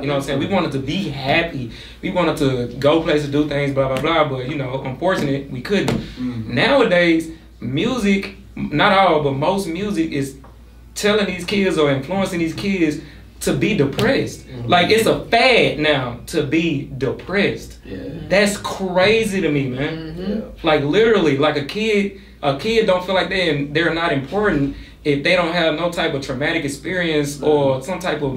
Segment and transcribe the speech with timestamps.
[0.00, 0.38] You know what I'm saying?
[0.38, 1.70] We wanted to be happy.
[2.02, 4.28] We wanted to go places, do things, blah blah blah.
[4.28, 5.90] But you know, unfortunate, we couldn't.
[6.18, 6.46] Mhm.
[6.48, 10.36] Nowadays, music, not all, but most music is
[10.94, 13.00] telling these kids or influencing these kids
[13.40, 14.44] to be depressed.
[14.66, 17.78] Like it's a fad now to be depressed.
[17.84, 17.98] Yeah.
[18.28, 19.96] That's crazy to me, man.
[19.96, 20.32] Mm-hmm.
[20.32, 20.40] Yeah.
[20.64, 24.74] Like literally, like a kid, a kid don't feel like they they're not important
[25.04, 28.34] if they don't have no type of traumatic experience or some type of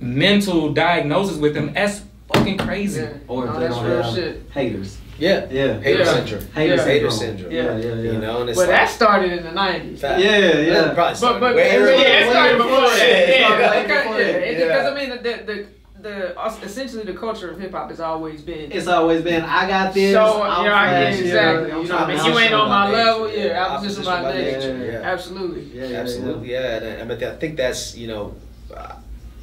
[0.00, 1.72] mental diagnosis with them.
[1.72, 2.02] That's
[2.32, 3.02] fucking crazy.
[3.02, 3.12] Yeah.
[3.28, 4.42] Or No, that's real shit.
[4.52, 4.98] haters.
[5.18, 5.46] Yeah.
[5.50, 5.80] Yeah.
[5.80, 6.12] Hater Yeah.
[6.14, 6.46] syndrome.
[6.54, 6.84] Hater, Yeah.
[6.84, 7.10] Hater syndrome.
[7.10, 7.52] syndrome.
[7.52, 7.62] Yeah.
[7.62, 8.12] Yeah, yeah, yeah.
[8.12, 10.02] You know, and it's But like, that started in the nineties.
[10.02, 10.92] Yeah, yeah.
[10.94, 12.06] probably But but way yeah, earlier.
[12.06, 13.28] it started before that.
[13.28, 14.58] Yeah, started like, before yeah, Yeah.
[14.66, 15.66] because I mean the the, the
[16.02, 19.94] the essentially the culture of hip hop has always been It's always been I got
[19.94, 20.12] this.
[20.12, 21.72] so I'm yeah, I- yeah, flashy, exactly.
[21.72, 22.96] I'm You know, trying I mean, you ain't on my nature.
[23.04, 23.30] level.
[23.32, 24.74] Yeah, I was just Opposition about by nature.
[24.78, 25.10] nature, yeah.
[25.12, 25.62] Absolutely.
[25.74, 26.76] Yeah, yeah, Absolutely, yeah.
[26.76, 28.34] And I, I mean, I think that's you know,
[28.76, 28.92] uh,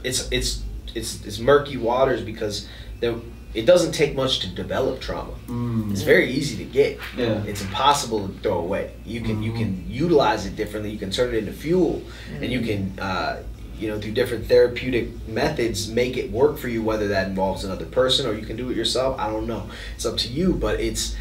[0.04, 0.64] it's it's
[0.96, 2.68] it's it's murky waters because
[3.00, 3.16] there
[3.54, 5.34] it doesn't take much to develop trauma.
[5.48, 5.92] Mm.
[5.92, 7.00] It's very easy to get.
[7.16, 7.44] Yeah.
[7.44, 8.94] It's impossible to throw away.
[9.06, 10.92] You can you can utilize it differently.
[10.92, 12.02] You can turn it into fuel,
[12.42, 13.44] and you can uh,
[13.78, 16.82] you know through different therapeutic methods make it work for you.
[16.82, 19.20] Whether that involves another person or you can do it yourself.
[19.20, 19.70] I don't know.
[19.96, 20.54] It's up to you.
[20.54, 21.16] But it's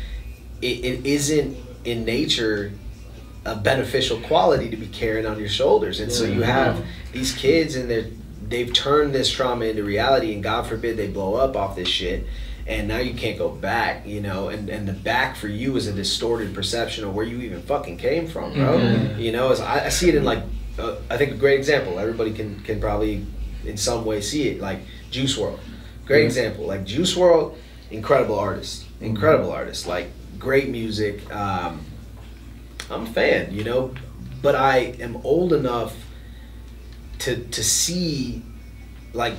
[0.62, 2.72] it, it isn't in nature
[3.44, 6.00] a beneficial quality to be carrying on your shoulders.
[6.00, 8.06] And so you have these kids and they're
[8.52, 12.26] they've turned this trauma into reality and God forbid they blow up off this shit.
[12.64, 15.88] And now you can't go back, you know, and, and the back for you is
[15.88, 18.78] a distorted perception of where you even fucking came from, bro.
[18.78, 19.18] Mhm.
[19.18, 20.44] You know, as I, I see it in like,
[20.78, 21.98] uh, I think a great example.
[21.98, 23.26] Everybody can can probably
[23.64, 24.78] in some way see it, like
[25.10, 25.58] Juice WRLD.
[26.06, 26.66] Great example.
[26.66, 27.56] Like Juice WRLD,
[27.90, 29.86] incredible artist, incredible artist.
[29.88, 30.06] Like
[30.38, 31.34] great music.
[31.34, 31.80] Um,
[32.90, 33.92] I'm a fan, you know,
[34.40, 35.94] but I am old enough
[37.22, 38.42] to to see,
[39.12, 39.34] like,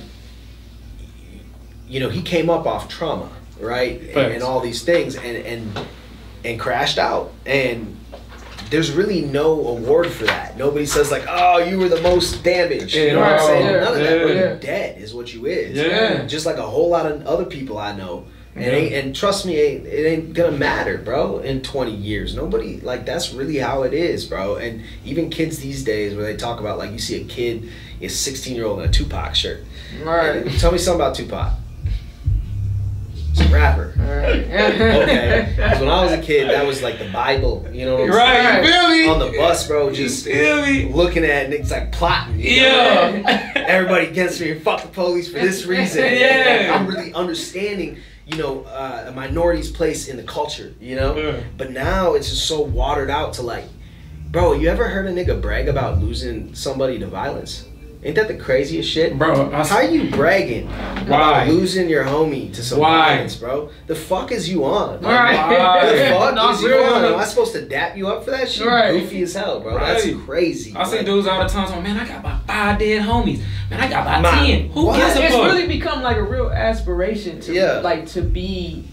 [1.86, 5.86] you know, he came up off trauma, right, and, and all these things, and and
[6.44, 7.96] and crashed out, and
[8.70, 10.56] there's really no award for that.
[10.56, 13.66] Nobody says like, "Oh, you were the most damaged." You know what I'm saying?
[13.66, 14.22] None of that.
[14.22, 14.54] Bro, Yeah.
[14.54, 15.76] Dead, is what you is.
[15.76, 16.24] Yeah.
[16.26, 18.24] Just like a whole lot of other people I know.
[18.56, 18.70] And, Yeah.
[18.72, 21.38] ain't, and trust me, it ain't, it ain't gonna matter, bro.
[21.40, 24.56] In 20 years, nobody like that's really how it is, bro.
[24.56, 27.68] And even kids these days, where they talk about like you see a kid,
[28.00, 29.64] a 16 year old in a Tupac shirt.
[30.04, 30.36] Right.
[30.46, 31.52] And tell me something about Tupac.
[33.14, 33.92] He's a rapper.
[33.96, 34.44] Right.
[34.54, 35.52] Okay.
[35.56, 37.66] Because when I was a kid, that was like the Bible.
[37.72, 39.08] You know what I'm Right, feel me?
[39.08, 42.38] On the bus, bro, just looking at it, it's like plotting.
[42.40, 43.22] you know?
[43.26, 43.52] Yeah.
[43.66, 46.04] everybody against me fuck the police for this reason.
[46.04, 46.76] Yeah.
[46.78, 51.16] I'm really understanding, you know, uh, a minority's place in the culture, you know?
[51.16, 51.40] Yeah.
[51.56, 53.64] But now it's just so watered out to like,
[54.30, 57.66] bro, you ever heard a nigga brag about losing somebody to violence?
[58.02, 59.16] Ain't that the craziest shit?
[59.16, 61.44] Bro, I, How you bragging Why?
[61.44, 63.14] about losing your homie to some Why?
[63.14, 63.70] violence, bro?
[63.86, 65.00] The fuck is you on?
[65.00, 65.88] Like, Right.
[66.10, 66.84] the fuck No, is you real.
[66.84, 67.04] on?
[67.06, 68.66] Am I supposed to dap you up for that shit?
[68.66, 68.92] Right.
[69.00, 69.78] Goofy as hell, bro.
[69.78, 70.74] That's crazy.
[70.76, 73.42] I see dudes all the time saying, man, I got about five dead homies.
[73.70, 74.68] Man, I got about Man, ten.
[74.72, 74.96] Who what?
[74.98, 75.43] gives a fuck?
[75.74, 77.80] Really become like a real aspiration to Yeah.
[77.80, 78.84] like to be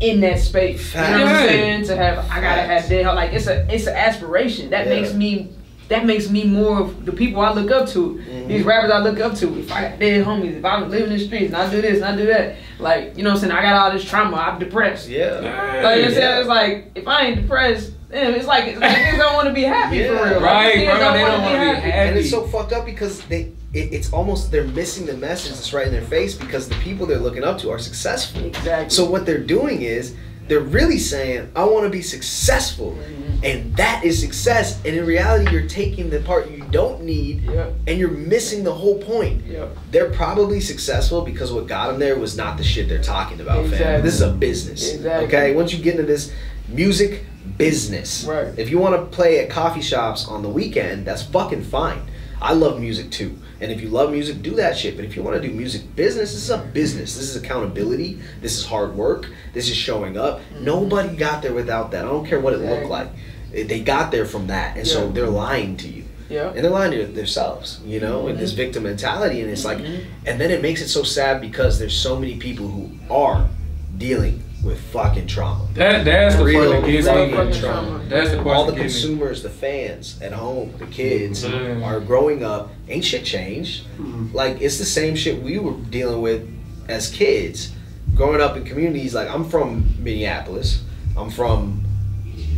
[0.00, 0.94] in that space.
[0.94, 1.84] You know what I'm saying?
[1.86, 2.88] To have I gotta Facts.
[2.88, 3.14] have that.
[3.14, 4.70] Like it's a it's an aspiration.
[4.70, 4.94] That Yeah.
[5.00, 5.50] makes me
[5.88, 8.18] that makes me more of the people I look up to.
[8.26, 8.48] Mhm.
[8.48, 9.58] These rappers I look up to.
[9.58, 11.96] If I got dead homies, if I'm living in the streets and I do this
[11.96, 13.52] and I do that, like, you know what I'm saying?
[13.52, 15.08] I got all this trauma, I'm depressed.
[15.10, 15.24] Yeah.
[15.26, 16.08] Like you know what I'm Yeah.
[16.10, 16.38] saying?
[16.40, 19.54] It's like if I ain't depressed, damn, it's like it's like niggas don't want to
[19.54, 20.06] be happy Yeah.
[20.08, 20.40] for real.
[20.40, 21.90] Like, Right, niggas bro, they wanna don't wanna be happy.
[21.92, 25.72] And it's so fucked up because they it, it's almost they're missing the message that's
[25.72, 28.44] right in their face because the people they're looking up to are successful.
[28.44, 28.90] Exactly.
[28.90, 30.14] So what they're doing is
[30.46, 32.92] they're really saying, I want to be successful.
[32.92, 33.44] Mm-hmm.
[33.44, 34.76] And that is success.
[34.84, 37.74] And in reality, you're taking the part you don't need Yep.
[37.86, 39.44] and you're missing the whole point.
[39.44, 39.76] Yep.
[39.90, 43.64] They're probably successful because what got them there was not the shit they're talking about,
[43.64, 43.72] fam.
[43.72, 44.02] Exactly.
[44.02, 44.94] This is a business.
[44.94, 45.26] Exactly.
[45.26, 45.54] Okay?
[45.54, 46.32] Once you get into this
[46.68, 47.24] music
[47.58, 48.58] business, Right.
[48.58, 52.00] if you want to play at coffee shops on the weekend, that's fucking fine.
[52.40, 53.38] I love music too.
[53.64, 54.94] And if you love music, do that shit.
[54.94, 57.14] But if you want to do music business, this is a business.
[57.16, 58.18] This is accountability.
[58.42, 59.30] This is hard work.
[59.54, 60.42] This is showing up.
[60.60, 62.04] Nobody got there without that.
[62.04, 63.08] I don't care what it looked like.
[63.50, 64.76] They got there from that.
[64.76, 66.50] And so they're lying to you Yeah.
[66.50, 70.00] and they're lying to themselves, you know, with this victim mentality, and it's like, Mhm.
[70.26, 73.48] and then it makes it so sad because there's so many people who are
[73.96, 75.66] dealing with fucking trauma.
[75.74, 77.32] That that's the Real part that gets fucking me.
[77.34, 77.60] trauma.
[77.60, 78.04] trauma.
[78.08, 79.00] That's the part All the that gets me.
[79.10, 81.84] consumers, the fans at home, the kids Mhm.
[81.84, 82.72] are growing up.
[82.88, 83.84] Ain't shit changed.
[84.32, 86.48] Like it's the same shit we were dealing with
[86.88, 87.72] as kids,
[88.14, 89.14] growing up in communities.
[89.14, 90.82] Like I'm from Minneapolis.
[91.16, 91.84] I'm from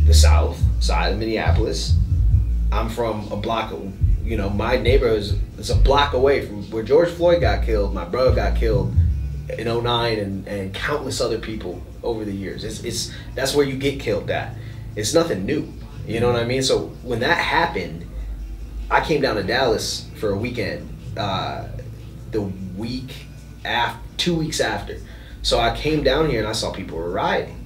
[0.05, 1.93] the south side of Minneapolis.
[2.71, 3.81] I'm from a block, of,
[4.25, 7.93] you know, my neighborhood is, is a block away from where George Floyd got killed.
[7.93, 8.93] My brother got killed
[9.57, 12.63] in 09 and, and countless other people over the years.
[12.63, 14.55] It's, it's that's where you get killed at.
[14.95, 15.71] It's nothing new.
[16.07, 16.63] You know what I mean?
[16.63, 18.07] So when that happened,
[18.89, 20.89] I came down to Dallas for a weekend.
[21.17, 21.67] Uh,
[22.31, 23.25] the week
[23.65, 24.99] after, two weeks after.
[25.41, 27.65] So I came down here and I saw people were rioting.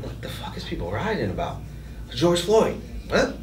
[0.00, 1.58] What the fuck is people rioting about?
[2.10, 2.80] George Floyd.
[3.08, 3.36] What?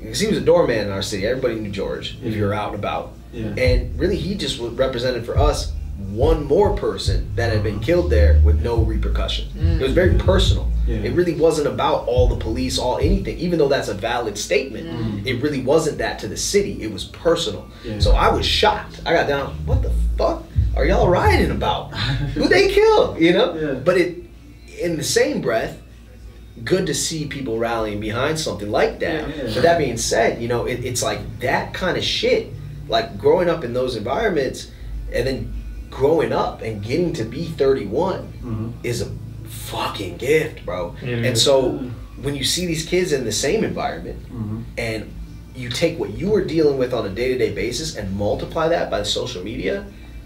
[0.00, 1.26] Because he was a doorman in our city.
[1.26, 3.12] Everybody knew George if you were out and about.
[3.32, 3.54] Yeah.
[3.56, 5.72] And really, he just was represented for us
[6.10, 9.52] one more person that had been killed there with no repercussions.
[9.56, 10.70] It was very personal.
[10.86, 10.96] Yeah.
[10.96, 13.38] It really wasn't about all the police, all anything.
[13.38, 15.26] Even though that's a valid statement, Mm.
[15.26, 16.82] it really wasn't that to the city.
[16.82, 17.68] It was personal.
[17.84, 18.00] Yeah.
[18.00, 19.00] So I was shocked.
[19.06, 19.54] I got down.
[19.64, 20.42] What the fuck
[20.76, 21.94] are y'all rioting about?
[22.34, 23.16] Who they kill?
[23.18, 23.54] You know.
[23.54, 23.72] Yeah.
[23.74, 24.18] But it,
[24.80, 25.78] in the same breath,
[26.64, 29.28] good to see people rallying behind something like that.
[29.36, 29.50] Yeah.
[29.54, 32.48] But that being said, you know, it, it's like that kind of shit.
[32.88, 34.70] Like growing up in those environments,
[35.12, 35.54] and then
[35.92, 38.72] growing up and getting to be 31 Mhm.
[38.82, 39.08] is a
[39.44, 40.94] fucking gift, bro.
[41.02, 41.78] It and so
[42.20, 44.62] when you see these kids in the same environment Mhm.
[44.78, 45.04] and
[45.54, 49.02] you take what you were dealing with on a day-to-day basis and multiply that by
[49.02, 49.84] social media,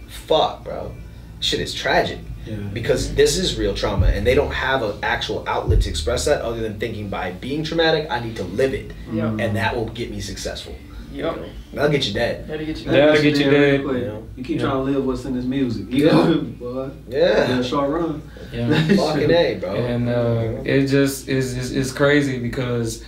[0.08, 0.92] fuck, bro.
[1.40, 2.18] Shit is tragic.
[2.46, 2.54] Yeah.
[2.72, 6.42] Because this is real trauma and they don't have an actual outlet to express that
[6.42, 8.92] other than thinking by being traumatic, I need to live it.
[9.12, 9.40] Yep.
[9.40, 10.76] And that will get me successful.
[11.16, 11.38] Yep.
[11.72, 12.46] That'll get you dead.
[12.48, 12.90] That'll get you.
[12.90, 13.84] That'll get you real dead.
[13.84, 13.98] quick.
[14.02, 14.22] You know?
[14.36, 14.62] You keep Yeah.
[14.66, 15.86] trying to live what's in this music.
[15.90, 16.12] You Yeah.
[16.12, 16.90] know, boy.
[17.08, 17.62] Yeah, Yeah.
[17.62, 18.22] short run.
[18.52, 18.86] Yeah.
[18.96, 19.74] Fucking A, bro.
[19.74, 23.02] And uh, it just is is is crazy because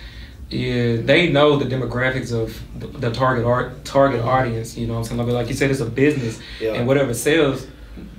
[0.50, 4.76] yeah, they know the demographics of the, the target art target audience.
[4.78, 5.18] You know what I'm saying?
[5.26, 6.72] Like, like you said, it's a business, Yeah.
[6.74, 7.66] and whatever sells,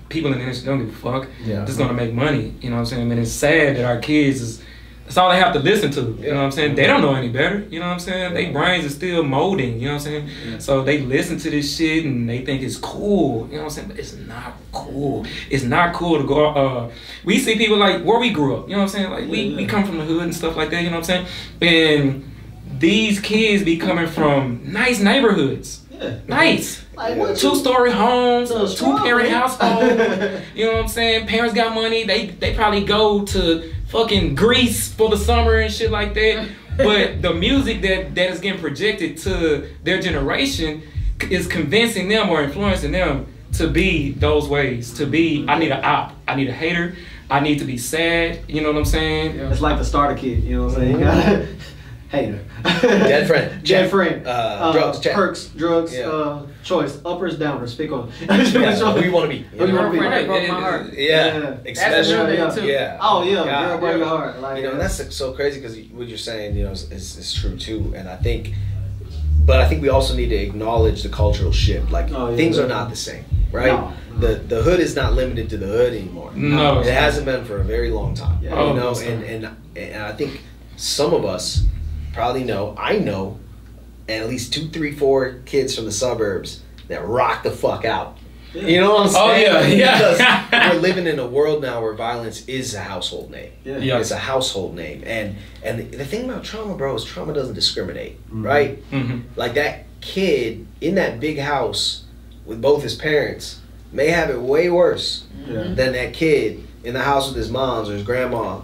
[0.10, 1.28] people in the industry don't give a fuck.
[1.44, 1.66] Yeah.
[1.66, 2.54] Just gonna make money.
[2.62, 3.08] You know what I'm saying?
[3.08, 4.62] I And it's sad that our kids is.
[5.10, 6.02] That's all they have to listen to.
[6.22, 6.76] You know what I'm saying?
[6.76, 7.66] They don't know any better.
[7.72, 8.36] You know what I'm saying?
[8.36, 9.80] Their brains are still molding.
[9.80, 10.30] You know what I'm saying?
[10.48, 10.58] Yeah.
[10.60, 13.48] So they listen to this shit and they think it's cool.
[13.48, 13.88] You know what I'm saying?
[13.88, 15.26] But it's not cool.
[15.50, 16.46] It's not cool to go.
[16.50, 16.92] Uh,
[17.26, 18.68] we see people like where we grew up.
[18.70, 19.10] You know what I'm saying?
[19.10, 20.84] Like we, Yeah, we come from the hood and stuff like that.
[20.84, 21.28] You know what I'm saying?
[21.60, 22.32] And
[22.78, 25.82] these kids be coming from nice neighborhoods.
[25.90, 26.20] Yeah.
[26.28, 26.86] Nice.
[26.96, 30.00] Like, what Two story homes, two parent household.
[30.54, 31.28] You know what I'm saying?
[31.28, 32.04] Parents got money.
[32.04, 36.48] They they probably go to fucking Greece for the summer and shit like that.
[36.78, 40.82] But the music that that is getting projected to their generation
[41.30, 43.28] is convincing them or influencing them
[43.58, 44.94] to be those ways.
[44.94, 46.16] To be, I need a op.
[46.26, 46.96] I need a hater.
[47.30, 48.40] I need to be sad.
[48.48, 49.38] You know what I'm saying?
[49.40, 51.58] It's like the starter kit, you know what I'm saying?
[52.12, 52.20] You
[52.64, 53.08] gotta hater.
[53.08, 53.64] Dead friend.
[53.64, 54.26] Dead friend.
[54.28, 55.14] Uh, drugs, check.
[55.16, 56.08] Perks, drugs, Yeah.
[56.10, 58.12] uh, choice, uppers, downers, pick on.
[58.22, 59.44] Yeah, who you want to be?
[59.58, 59.98] Who you wanna be?
[60.00, 60.94] Girlfriend that broke It- my it- heart.
[60.94, 62.38] Yeah, That's especially.
[62.38, 62.68] thing, too.
[62.68, 62.98] Yeah.
[63.02, 63.98] Oh yeah, God, girl, break yeah.
[63.98, 64.40] your heart.
[64.42, 67.18] Like, you know, and that's so crazy because what you're saying, you know, is, is,
[67.18, 67.94] is true too.
[67.96, 68.54] And I think,
[69.46, 71.92] but I think we also need to acknowledge the cultural shift.
[71.92, 73.68] Like Oh, yeah, things are not the same, right?
[73.68, 74.20] No, no.
[74.20, 76.32] The the hood is not limited to the hood anymore.
[76.36, 76.80] No.
[76.80, 78.44] it hasn't been for a very long time.
[78.44, 78.50] Yeah.
[78.50, 80.42] You Oh, know, and, and and I think
[80.76, 81.64] some of us
[82.14, 82.76] probably know.
[82.78, 83.40] I know,
[84.08, 88.18] and at least two, three, four kids from the suburbs that rock the fuck out.
[88.54, 88.64] Yeah.
[88.64, 89.48] You know what I'm saying?
[89.48, 89.80] Oh, saying?
[89.80, 90.46] yeah, yeah.
[90.50, 93.52] Because we're living in a world now where violence is a household name.
[93.64, 93.78] Yeah.
[93.78, 94.00] Yeah.
[94.00, 98.18] It's a household name, and and the thing about trauma, bro, is trauma doesn't discriminate,
[98.32, 98.44] Mhm.
[98.44, 98.78] right?
[98.90, 102.06] hmm Like that kid in that big house
[102.46, 103.60] with both his parents
[103.92, 105.74] may have it way worse Yeah.
[105.76, 108.62] than that kid in the house with his moms or his grandma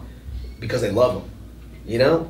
[0.59, 1.29] because they love him.
[1.85, 2.29] You know,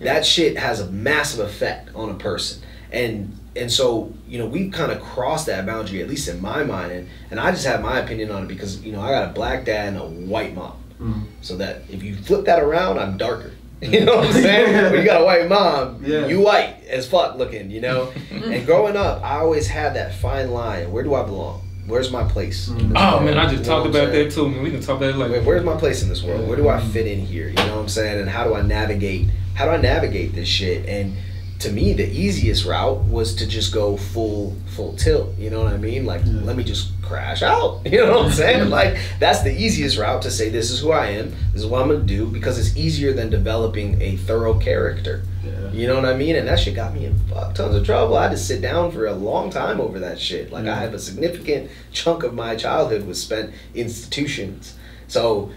[0.00, 0.14] Yeah.
[0.14, 4.72] that shit has a massive effect on a person, and and so you know we've
[4.72, 7.80] kind of crossed that boundary at least in my mind, and and I just have
[7.82, 10.54] my opinion on it because you know I got a black dad and a white
[10.54, 10.74] mom.
[11.00, 11.22] Mhm.
[11.42, 13.52] So that if you flip that around, I'm darker.
[13.84, 14.72] You know what I'm saying?
[14.92, 16.26] when you got a white mom, Yeah.
[16.26, 18.12] you white as fuck looking, you know?
[18.30, 20.90] and growing up, I always had that fine line.
[20.90, 21.60] Where do I belong?
[21.86, 22.68] Where's my place?
[22.68, 23.24] this Oh world?
[23.26, 24.62] man, I just You talked about that too, man.
[24.62, 25.42] We can talk about it later.
[25.42, 26.48] Where's my place in this world?
[26.48, 27.48] Where do I fit in here?
[27.48, 28.20] You know what I'm saying?
[28.20, 29.26] And how do I navigate?
[29.54, 30.86] How do I navigate this shit?
[30.88, 31.16] And
[31.60, 35.36] to me, the easiest route was to just go full full tilt.
[35.38, 36.04] You know what I mean?
[36.04, 36.40] Like, Yeah.
[36.42, 37.80] let me just crash out.
[37.90, 38.70] You know what I'm saying?
[38.70, 41.30] Like, that's the easiest route to say this is who I am.
[41.52, 45.22] This is what I'm gonna do because it's easier than developing a thorough character.
[45.44, 45.70] Yeah.
[45.70, 46.34] You know what I mean?
[46.36, 48.16] And that shit got me in fuck tons of trouble.
[48.16, 50.50] I had to sit down for a long time over that shit.
[50.52, 54.74] Like I have a significant chunk of my childhood was spent institutions.
[55.06, 55.50] So,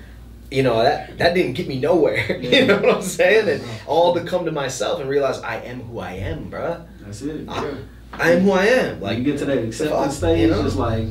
[0.49, 2.17] you know, that that didn't get me nowhere.
[2.41, 2.59] Yeah.
[2.59, 3.49] you know what I'm saying?
[3.49, 3.91] And uh-huh.
[3.91, 6.85] all to come to myself and realize I am who I am, bruh.
[7.01, 7.47] That's it.
[7.49, 7.73] I,
[8.13, 9.01] I am who I am.
[9.01, 10.63] Like Like you get to that fuck, acceptance stage, you know?
[10.63, 11.05] just like,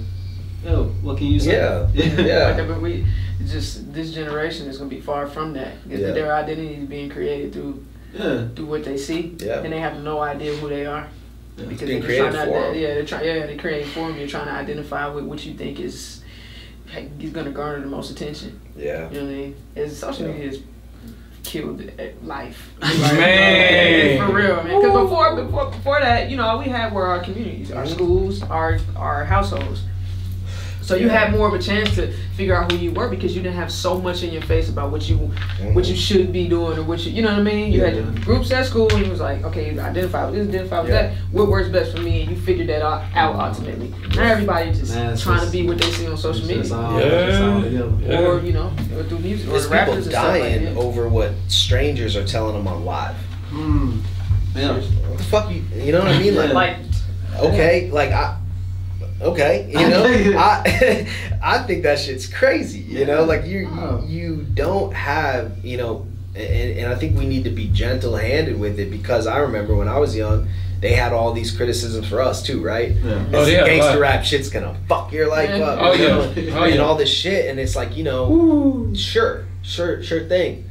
[0.65, 1.57] yo, what can you say?
[1.57, 1.87] Yeah.
[2.17, 2.65] Like, Yeah.
[2.67, 3.07] but we
[3.47, 5.83] just this generation is gonna be far from that.
[5.85, 6.13] Because Yeah.
[6.13, 8.49] Their identity is being created through yeah.
[8.55, 9.61] through what they see, Yeah.
[9.63, 11.07] and they have no idea who they are.
[11.57, 12.75] because they're trying created to, for 'em.
[12.75, 14.19] yeah, they're trying, yeah, they're creating for them.
[14.19, 16.23] You're trying to identify with what you think is
[17.21, 18.61] is gonna garner the most attention.
[18.77, 19.09] Yeah.
[19.11, 19.57] You know what I mean?
[19.75, 20.33] It's social Yeah.
[20.33, 20.61] media has
[21.45, 22.71] killed uh, life.
[22.81, 24.19] Man.
[24.29, 24.67] for real, man.
[24.81, 27.91] Because before, before, before that, you know, all we had were our communities, our Mhm.
[27.95, 29.83] schools, our our households.
[30.87, 31.19] So you Yeah.
[31.19, 33.73] had more of a chance to figure out who you were because you didn't have
[33.73, 35.17] so much in your face about what you
[35.73, 37.73] what you should be doing or what you you know what I mean.
[37.73, 38.03] You had Yeah.
[38.03, 40.91] your groups at school and you was like, okay, you identify with this, identify with
[40.91, 41.03] Yeah.
[41.03, 41.13] that.
[41.33, 43.93] What works best for me, and you figured that out, out ultimately.
[44.15, 47.01] Not everybody just Man, trying just- to be what they see on social media, all-
[47.01, 47.53] Yeah.
[47.53, 48.01] all.
[48.09, 48.21] Yeah.
[48.21, 50.77] or you know, or through music, or There's the people rappers and stuff like dying
[50.77, 53.17] over what strangers are telling them on live.
[53.53, 53.99] Mm.
[54.55, 54.73] Yeah.
[54.75, 55.63] What the fuck you?
[55.85, 56.37] You know what I mean?
[56.37, 56.77] Like, Like,
[57.41, 58.37] okay, like I.
[59.21, 60.05] Okay, you know,
[60.39, 61.09] I
[61.43, 62.81] I think that shit's crazy.
[62.81, 64.05] You know, like you Oh.
[64.07, 68.59] you don't have you know, and, and I think we need to be gentle handed
[68.61, 70.49] with it because I remember when I was young,
[70.81, 72.91] they had all these criticisms for us too, right?
[72.93, 73.25] Yeah.
[73.33, 75.65] Oh, yeah, gangster but- rap shit's gonna fuck your life Yeah.
[75.65, 75.79] up.
[75.81, 76.09] Oh, you yeah.
[76.09, 76.81] know, Oh, and yeah.
[76.83, 80.65] all this shit, and it's like you know, sure, sure, sure thing.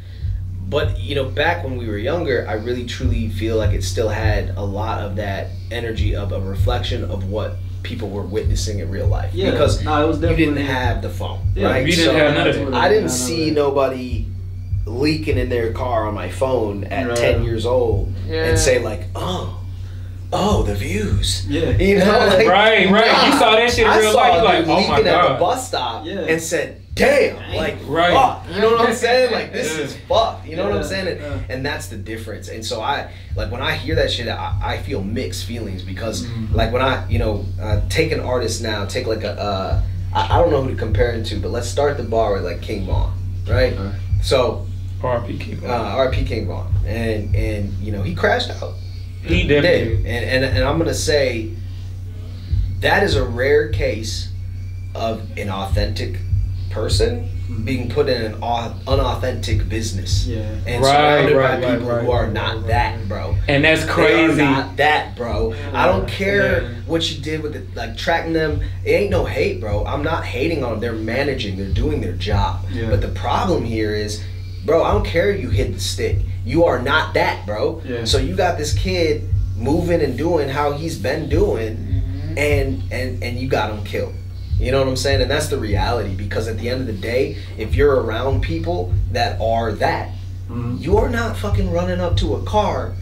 [0.68, 4.10] But you know, back when we were younger, I really truly feel like it still
[4.10, 8.89] had a lot of that energy of a reflection of what people were witnessing in
[8.89, 9.34] real life.
[9.34, 9.51] Yeah.
[9.51, 11.86] Because no, it was you didn't have the phone, Yeah, right?
[11.86, 12.74] we didn't have none of that.
[12.74, 13.56] I didn't None see that.
[13.56, 14.25] nobody
[14.86, 17.18] leaking in their car on my phone at Right.
[17.18, 18.46] 10 years old Yeah.
[18.46, 19.60] and say like, "Oh,
[20.34, 21.70] oh, the views." Yeah.
[21.72, 23.27] You know, like, Right, right.
[23.27, 24.34] You saw that shit in I real saw life.
[24.34, 26.20] a You like, oh my leaking at the bus stop Yeah.
[26.22, 28.14] and said, "Damn!" Like, Right.
[28.14, 28.46] fuck.
[28.54, 29.32] You know what I'm saying?
[29.32, 29.84] Like, this Yeah.
[29.84, 30.48] is fucked.
[30.48, 31.08] You know what I'm saying?
[31.08, 31.38] And, yeah.
[31.50, 32.48] and that's the difference.
[32.48, 36.25] And so I like when I hear that shit, I, I feel mixed feelings because
[36.25, 36.54] Mhm.
[36.54, 39.82] like when I you know uh, take an artist now, take like a uh,
[40.14, 42.46] I, I don't know who to compare him to, but let's start the bar with
[42.46, 43.12] like King Von,
[43.48, 43.74] right?
[43.74, 43.96] Okay.
[44.24, 44.66] So
[45.02, 45.68] RP keep uh.
[45.98, 48.74] RP King Von, and and you know he crashed out.
[49.24, 49.66] He He did.
[49.66, 51.50] And, and and I'm gonna say
[52.82, 54.30] that is a rare case
[54.94, 56.20] of an authentic
[56.75, 57.63] person mm-hmm.
[57.63, 60.41] being put in an unauthentic business Yeah.
[60.67, 63.38] and Right, surrounded right, by right, people right, who are right, not right, that, bro.
[63.48, 64.41] And that's They are crazy.
[64.41, 65.55] not that, bro.
[65.74, 66.70] I don't care Yeah.
[66.86, 68.60] what you did with it, like tracking them.
[68.84, 69.86] It ain't no hate, bro.
[69.86, 70.79] I'm not hating on them.
[70.82, 71.55] They're managing.
[71.58, 72.65] They're doing their job.
[72.72, 72.89] Yeah.
[72.89, 74.22] But the problem here is,
[74.65, 74.84] bro.
[74.84, 76.17] I don't care if you hit the stick.
[76.44, 77.82] You are not that, bro.
[77.86, 78.03] Yeah.
[78.03, 79.24] So you got this kid
[79.55, 82.38] moving and doing how he's been doing, mm-hmm.
[82.38, 84.13] and and and you got him killed.
[84.60, 85.22] You know what I'm saying?
[85.22, 88.94] And that's the reality because at the end of the day, if you're around people
[89.12, 90.12] that are that,
[90.50, 90.78] Mhm.
[90.82, 92.94] you're not fucking running up to a car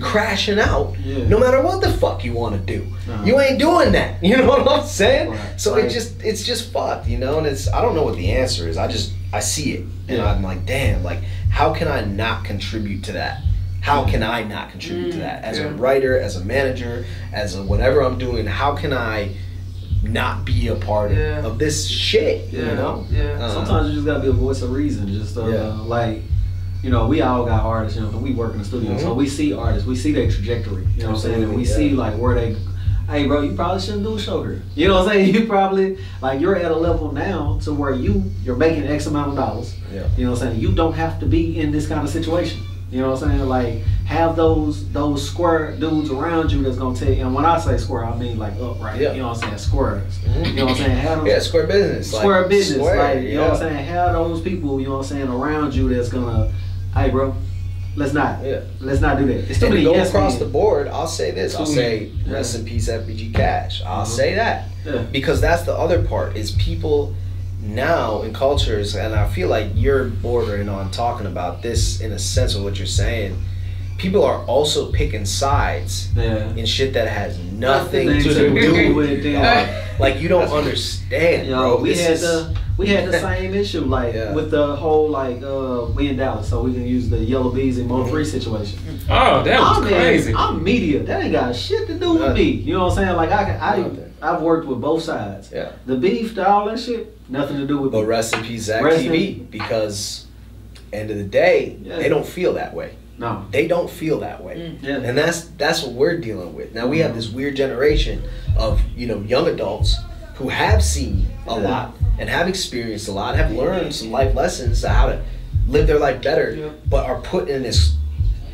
[0.00, 1.26] crashing out Yeah.
[1.28, 2.86] no matter what the fuck you want to do.
[3.10, 3.24] Uh-huh.
[3.24, 4.14] You ain't doing that.
[4.22, 5.30] You know what I'm saying?
[5.30, 5.38] Right.
[5.56, 5.84] So Right.
[5.84, 8.68] it just it's just fucked, you know, and it's I don't know what the answer
[8.68, 8.76] is.
[8.76, 10.30] I just I see it and Yeah.
[10.32, 13.40] I'm like, damn, like how can I not contribute to that?
[13.80, 15.44] How can I not contribute to Mm, that?
[15.44, 15.66] As yeah.
[15.66, 19.30] a writer, as a manager, as a whatever I'm doing, how can I
[20.02, 21.44] not be a part of, Yeah.
[21.46, 22.52] of this shit?
[22.52, 23.04] You know?
[23.10, 23.38] yeah.
[23.40, 25.08] Uh, Sometimes you just gotta be a voice of reason.
[25.08, 25.68] Just uh, Yeah.
[25.82, 26.22] like,
[26.82, 27.98] you know, we all got artists.
[27.98, 29.16] You know, we work in the studio, so Mhm.
[29.16, 29.86] we see artists.
[29.86, 30.86] We see their trajectory.
[30.96, 31.42] You know what I'm saying?
[31.42, 32.56] And we Absolutely, see like where they.
[33.10, 34.62] Hey, bro, you probably shouldn't do a show here.
[34.76, 35.34] You know what I'm saying?
[35.34, 39.30] You probably like you're at a level now to where you you're making X amount
[39.30, 39.74] of dollars.
[39.92, 40.02] Yeah.
[40.16, 40.60] You know what I'm saying?
[40.60, 42.60] You don't have to be in this kind of situation.
[42.90, 43.48] You know what I'm saying?
[43.48, 47.20] Like have those those square dudes around you that's gonna tell you.
[47.22, 49.00] And when I say square, I mean like upright.
[49.00, 49.12] Yeah.
[49.12, 49.58] You know what I'm saying?
[49.58, 50.18] Squares.
[50.20, 50.46] Mhm.
[50.46, 50.96] You know what I'm saying?
[50.96, 52.12] Have them Yeah, square business.
[52.12, 52.78] like, square business.
[52.78, 53.72] square, like, you know what I'm yeah.
[53.76, 53.84] saying?
[53.86, 56.50] Have those people, you know what I'm saying, around you that's gonna,
[56.94, 57.34] hey, bro,
[57.96, 58.60] let's not, Yeah.
[58.80, 59.50] let's not do that.
[59.50, 60.40] It's too many go yes across men.
[60.44, 61.54] the board, I'll say this.
[61.56, 62.32] I'll say many.
[62.34, 63.82] rest in peace FBG Cash.
[63.86, 64.08] I'll Mhm.
[64.08, 64.68] say that.
[64.86, 65.02] Yeah.
[65.12, 67.12] Because that's the other part is people
[67.68, 72.18] now in cultures and I feel like you're bordering on talking about this in a
[72.18, 73.40] sense of what you're saying.
[73.98, 76.54] People are also picking sides Yeah.
[76.54, 79.26] in shit that has nothing Nothing to to do do with with it.
[79.26, 79.32] it.
[79.32, 79.68] dog.
[80.00, 81.76] Like you don't understand, Yo, bro.
[81.82, 84.32] we This had is- the we had the same issue like Yeah.
[84.32, 87.80] with the whole like uh we in Dallas, so we can use the Yella Beezy
[87.80, 88.08] and Mo Mhm.
[88.10, 88.78] three situation.
[89.10, 90.32] Oh, that was I'm in- crazy.
[90.34, 91.02] I'm media.
[91.02, 92.34] That ain't got shit to do with Nothing.
[92.36, 92.50] me.
[92.50, 93.16] You know what I'm saying?
[93.16, 94.12] Like I can Nothing.
[94.22, 95.50] I I've worked with both sides.
[95.52, 95.70] Yeah.
[95.86, 98.06] The beef, the all that shit, nothing to do with But me.
[98.06, 100.26] rest in peace, Zach Rest in- TV, because
[100.92, 101.96] end of the day, Yeah.
[101.98, 102.92] they don't feel that way.
[103.18, 103.44] No.
[103.50, 104.54] They don't feel that way.
[104.54, 104.82] Mm.
[104.82, 104.96] Yeah.
[105.08, 106.74] And that's that's what we're dealing with.
[106.74, 108.22] Now we have this weird generation
[108.56, 109.96] of, you know, young adults
[110.36, 111.68] who have seen a Yeah.
[111.68, 115.20] lot and have experienced a lot, have learned some life lessons to how to
[115.66, 116.68] live their life better, Yeah.
[116.88, 117.94] but are put in this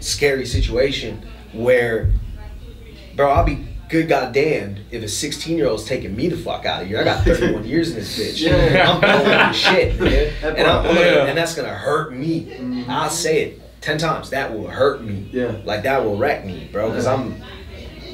[0.01, 2.11] scary situation where
[3.17, 6.83] bro, I'll be good goddamned if a 16 year old's taking me the fuck out
[6.83, 6.99] of here.
[7.01, 8.41] I got 31 years in this bitch.
[8.43, 8.91] Yeah.
[8.93, 10.33] I'm the shit, man.
[10.43, 10.97] That And, I'm.
[10.97, 11.27] Yeah.
[11.27, 12.47] and that's gonna hurt me.
[12.47, 12.89] Mhm.
[12.89, 14.31] I'll say it 10 times.
[14.31, 15.29] That will hurt me.
[15.33, 15.57] Yeah.
[15.65, 16.89] Like that will wreck me, bro.
[16.91, 17.43] Because I'm,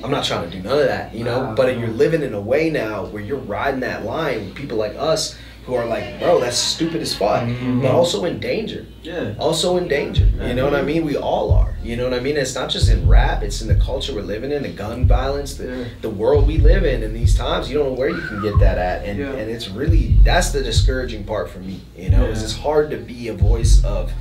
[0.02, 1.42] I'm not trying to do none of that, you know.
[1.44, 4.78] Nah, but you're living in a way now where you're riding that line with people
[4.78, 5.36] like us
[5.70, 7.82] who are like, bro, that's stupid as fuck, Mhm.
[7.82, 8.84] but also in danger.
[9.02, 9.34] Yeah.
[9.38, 10.26] Also in danger.
[10.46, 11.04] You know what I mean?
[11.06, 11.74] We all are.
[11.82, 12.36] You know what I mean?
[12.36, 15.54] It's not just in rap, it's in the culture we're living in, the gun violence,
[15.54, 15.84] the, Yeah.
[16.02, 17.70] the world we live in in these times.
[17.70, 19.04] You don't know where you can get that at.
[19.06, 19.30] And, Yeah.
[19.32, 21.80] and it's really, that's the discouraging part for me.
[21.96, 24.12] You know, is it's hard to be a voice of,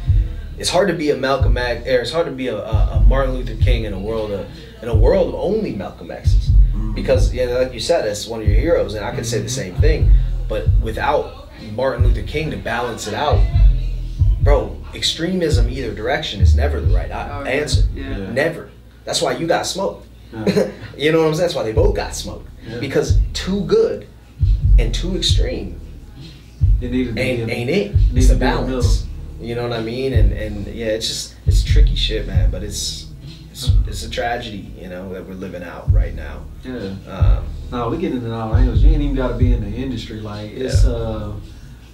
[0.59, 3.05] it's hard to be a Malcolm X, or it's hard to be a, a, a
[3.07, 4.45] Martin Luther King in a world of,
[4.83, 6.49] in a world of only Malcolm X's.
[6.49, 6.93] Mm-hmm.
[6.93, 9.49] Because, yeah, like you said, that's one of your heroes, and I could say the
[9.49, 10.11] same thing.
[10.47, 11.38] But without
[11.79, 13.39] Martin Luther King to balance it out,
[14.41, 17.83] bro, extremism either direction is never the right Oh, answer.
[17.95, 18.17] Yeah.
[18.17, 18.31] Yeah.
[18.33, 18.69] Never.
[19.05, 20.05] That's why you got smoked.
[20.33, 20.71] Yeah.
[20.97, 21.41] you know what I'm saying?
[21.45, 22.49] That's why they both got smoked.
[22.67, 22.79] Yeah.
[22.81, 24.07] Because too good
[24.77, 25.79] and too extreme
[26.81, 27.53] It needed to ain't be.
[27.53, 27.95] ain't it.
[27.95, 29.05] needs It's to the be balance.
[29.39, 30.11] You know what I mean?
[30.11, 32.51] And and yeah, it's just it's tricky shit, man.
[32.51, 33.07] But it's
[33.51, 36.43] it's, it's a tragedy, you know, that we're living out right now.
[36.65, 36.93] Yeah.
[37.07, 38.83] Um, No, we get into all angles.
[38.83, 40.19] You ain't even got to be in the industry.
[40.19, 41.33] Like it's uh,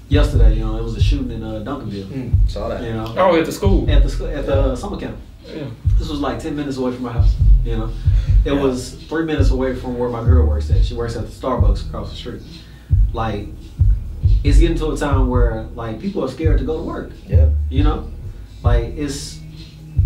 [0.09, 0.55] yesterday.
[0.55, 2.05] You know, it was a shooting in uh, Duncanville.
[2.07, 2.83] mm, saw that.
[2.83, 3.89] You know, Oh, at the school.
[3.89, 5.17] at the school, at the uh, summer camp.
[5.45, 5.65] Yeah.
[6.00, 7.35] This was like ten minutes away from my house.
[7.63, 7.89] You know,
[8.45, 8.62] it Yeah.
[8.62, 10.83] was three minutes away from where my girl works at.
[10.85, 12.41] She works at the Starbucks across the street.
[13.13, 13.47] Like,
[14.43, 17.12] it's getting to a time where like people are scared to go to work.
[17.27, 17.50] Yeah.
[17.69, 18.09] You know,
[18.63, 19.39] like it's.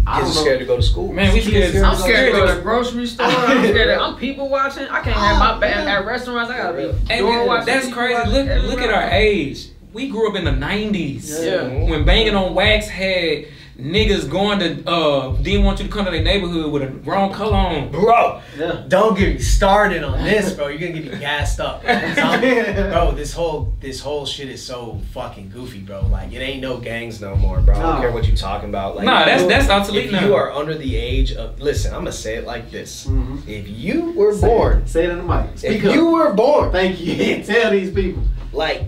[0.07, 0.41] I Kids don't are know.
[0.41, 1.11] scared to go to school.
[1.13, 1.69] Man, we scared.
[1.69, 3.25] scared I'm scared to go to the grocery store.
[3.27, 3.89] I'm scared.
[3.89, 4.83] Of, I'm people watching.
[4.87, 6.49] I can't have my back at restaurants.
[6.51, 7.65] I gotta be Hey, door watching.
[7.65, 8.29] that's crazy.
[8.29, 9.69] Look, look at our age.
[9.91, 11.67] We grew up in the '90s Yeah.
[11.67, 11.89] Yeah.
[11.89, 13.45] when banging on wax had
[13.79, 17.31] niggas going to uh didn't want you to come to their neighborhood with a wrong
[17.31, 17.89] color on.
[17.89, 18.83] Bro, Yeah.
[18.89, 20.67] don't get me started on this, bro.
[20.67, 21.81] You're gonna get me gassed up.
[21.83, 26.05] Bro, this whole this whole shit is so fucking goofy, bro.
[26.07, 27.75] Like it ain't no gangs no more, bro.
[27.75, 28.95] I don't care what you talking about.
[28.97, 30.25] Like, Nah, that's if that's you- obsolete If now.
[30.27, 33.47] you are under the age of, listen, I'm gonna say it like this: Mhm.
[33.47, 35.57] if you were Say born, it, say it in the mic.
[35.57, 35.95] Speak if up.
[35.95, 37.41] you were born, Thank you.
[37.45, 38.23] Tell these people.
[38.51, 38.83] like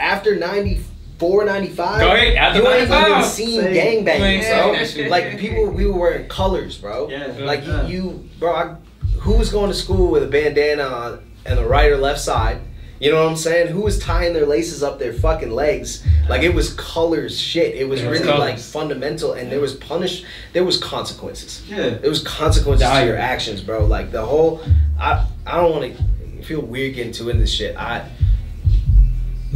[0.00, 4.62] after 94, 95, Go ahead, after you ain't even seen Say- gangbanging, You ain't bro.
[4.64, 5.10] seen that shit.
[5.10, 7.08] Like people, we were wearing colors, bro.
[7.08, 7.32] Yeah.
[7.40, 7.86] Like Yeah.
[7.86, 8.52] you, you bro.
[8.54, 8.74] I,
[9.20, 12.60] who was going to school with a bandana on, on the right or left side?
[13.00, 13.68] You know what I'm saying?
[13.68, 16.06] Who was tying their laces up their fucking legs?
[16.28, 17.74] Like it was colors, shit.
[17.74, 20.22] It was It was really like fundamental, and there was punish.
[20.52, 21.62] There was consequences.
[21.66, 21.90] Yeah.
[21.96, 23.86] There was consequences to your actions, bro.
[23.86, 24.60] Like the whole.
[24.98, 27.74] I I don't want to feel weird getting too into this shit.
[27.74, 28.06] I.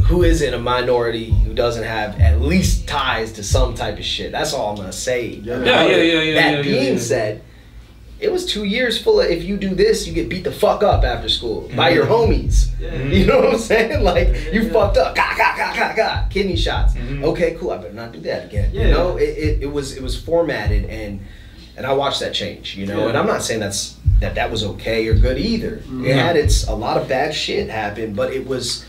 [0.07, 4.31] Who isn't a minority who doesn't have at least ties to some type of shit?
[4.31, 5.27] That's all I'm gonna say.
[5.27, 5.63] Yeah.
[5.63, 6.99] Yeah, yeah, yeah, yeah, That yeah, being yeah.
[6.99, 7.41] said,
[8.19, 10.83] it was two years full of if you do this, you get beat the fuck
[10.83, 12.67] up after school by your homies.
[12.79, 12.95] Yeah.
[13.03, 14.03] You know what I'm saying?
[14.03, 14.73] Like Yeah, you yeah.
[14.73, 16.93] fucked up, ga ga ga ga ga, kidney shots.
[16.93, 17.23] Mhm.
[17.23, 17.71] Okay, cool.
[17.71, 18.69] I better not do that again.
[18.73, 18.83] Yeah.
[18.83, 21.19] You know, it, it, it was it was formatted and
[21.77, 22.77] and I watched that change.
[22.77, 23.07] You know, Yeah.
[23.09, 25.81] and I'm not saying that's that that was okay or good either.
[26.03, 28.85] It had its a lot of bad shit happen, but it was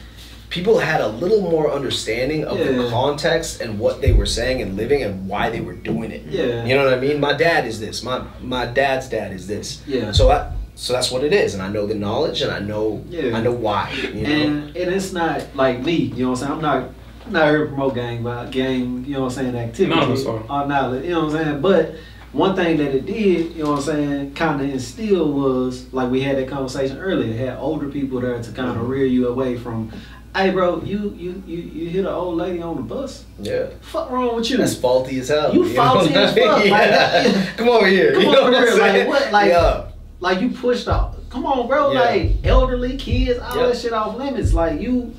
[0.57, 4.77] people had a little more understanding of the context and what they were saying and
[4.77, 6.23] living and why they were doing it.
[6.25, 6.65] Yeah.
[6.65, 7.21] You know what I mean?
[7.21, 8.03] My dad is this.
[8.03, 9.83] My my dad's dad is this.
[9.87, 10.13] Yeah.
[10.13, 13.05] So I so that's what it is, and I know the knowledge, and I know
[13.09, 13.37] Yeah.
[13.37, 13.91] I know why.
[13.93, 14.29] You know.
[14.31, 16.53] And and it's not like me, you know what I'm saying?
[16.53, 16.91] I'm not
[17.27, 19.95] I'm not here to promote gang vi- gang, you know what I'm saying, activity.
[19.95, 20.43] None of us are.
[20.49, 21.61] Or not, you know what I'm saying?
[21.61, 21.95] But
[22.33, 26.11] one thing that it did, you know what I'm saying, kind of instill was like
[26.11, 27.33] we had that conversation earlier.
[27.33, 28.81] It had older people there to kind Mm-hmm.
[28.81, 29.91] of rear you away from,
[30.37, 33.25] hey bro, you you you you hit an old lady on the bus.
[33.39, 33.67] yeah.
[33.81, 34.57] Fuck wrong with you?
[34.59, 35.55] That's faulty as hell.
[35.55, 37.53] You know faulty as fuck, like, Yeah.
[37.57, 38.13] Come over here.
[38.15, 39.89] Come you over what here, like, what, like- yeah.
[40.21, 41.17] like you pushed off.
[41.31, 41.93] Come on, bro.
[41.93, 42.01] Yeah.
[42.01, 43.67] Like elderly kids, all Yeah.
[43.67, 44.53] that shit off limits.
[44.55, 45.15] Like you,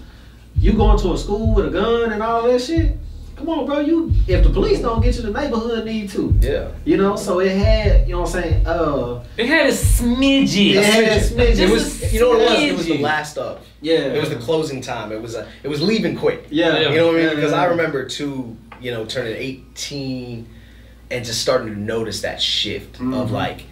[0.55, 2.97] you going to a school with a gun and all that shit.
[3.37, 3.79] Come on, bro.
[3.79, 6.33] You if the police don't get you, the neighborhood need to.
[6.41, 6.71] Yeah.
[6.85, 8.65] You know, so it had, you know what I'm saying?
[8.67, 10.73] Uh, It had a smidgy.
[10.75, 11.37] it had smidgen.
[11.37, 11.59] smidgen.
[11.59, 12.13] It was.
[12.13, 12.59] You know what it was?
[12.63, 13.65] It was the last of.
[13.81, 13.99] yeah.
[13.99, 15.11] It was the closing time.
[15.11, 15.47] It was a.
[15.63, 16.47] It was leaving quick.
[16.49, 16.79] yeah.
[16.79, 16.89] Yeah.
[16.89, 17.27] You know what I mean?
[17.27, 20.47] Yeah, Because yeah, I remember too, you know, turning 18
[21.11, 23.31] and just starting to notice that shift of Mhm.
[23.31, 23.63] like,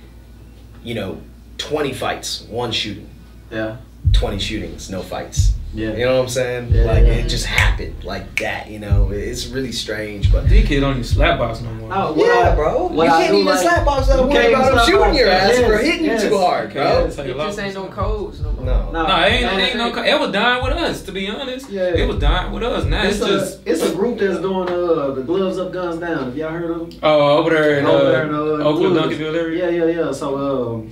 [0.84, 1.22] you know,
[1.58, 3.10] 20 fights, one shooting,
[3.52, 3.78] Yeah.
[4.14, 5.54] 20 shootings, no fights.
[5.76, 5.92] Yeah.
[5.94, 6.70] You know what I'm saying?
[6.72, 7.14] Yeah, like yeah.
[7.14, 8.70] it just happened like that.
[8.70, 10.48] You know, it's really strange, but.
[10.48, 11.90] These kids don't even slap box no more.
[11.94, 12.88] Oh, what yeah, I- bro.
[12.88, 14.66] what you I can't do even like- slap box that You worry can't about even
[14.66, 15.42] them slap shooting box your that.
[15.52, 16.24] ass for Yes, hitting yes.
[16.24, 17.06] you too hard, bro.
[17.06, 18.66] it's like It just ain't no codes no more.
[18.66, 18.92] No.
[18.92, 19.92] No, No, it ain't, it no, ain't no.
[19.92, 21.70] co- It was dying with us, to be honest.
[21.70, 21.82] Yeah.
[21.84, 22.86] It was dying with us.
[22.86, 26.24] Now it's, It's just it's a group that's doing uh the gloves up, guns down.
[26.26, 27.00] Have y'all heard of them?
[27.04, 29.16] oh over there in uh, Over there in, uh, Oakland, Woods.
[29.18, 29.70] Duncanville area.
[29.72, 30.12] Yeah, yeah, yeah.
[30.14, 30.92] So um,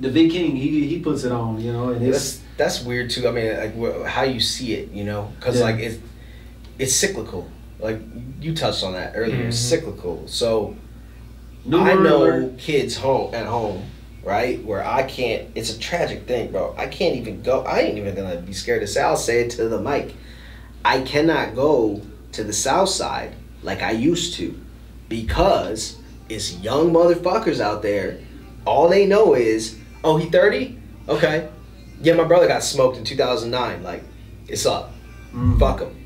[0.00, 3.10] the V King, he he puts it on, you know, and it's That's that's weird
[3.10, 3.28] too.
[3.28, 5.64] I mean, like wh- how you see it, you know, because Yeah.
[5.64, 5.98] like it's
[6.78, 7.48] it's cyclical.
[7.78, 8.00] Like
[8.40, 9.46] you touched on that earlier.
[9.46, 9.68] It's Mhm.
[9.70, 10.22] cyclical.
[10.26, 10.74] So
[11.64, 12.58] new I know alert.
[12.58, 13.82] kids home at home
[14.22, 14.62] right?
[14.66, 15.48] Where I can't.
[15.54, 16.74] It's a tragic thing, bro.
[16.76, 17.62] I can't even go.
[17.62, 19.00] I ain't even gonna be scared to say.
[19.00, 20.14] I'll say it to the mic.
[20.84, 23.32] I cannot go to the south side
[23.62, 24.54] like I used to
[25.08, 25.96] because
[26.28, 28.18] it's young motherfuckers out there.
[28.66, 30.78] All they know is, oh, he 30?
[31.08, 31.48] Okay.
[32.02, 33.82] Yeah, my brother got smoked in 2009.
[33.82, 34.02] Like,
[34.48, 34.92] it's up.
[35.34, 35.58] Mm.
[35.58, 35.96] Fuck them.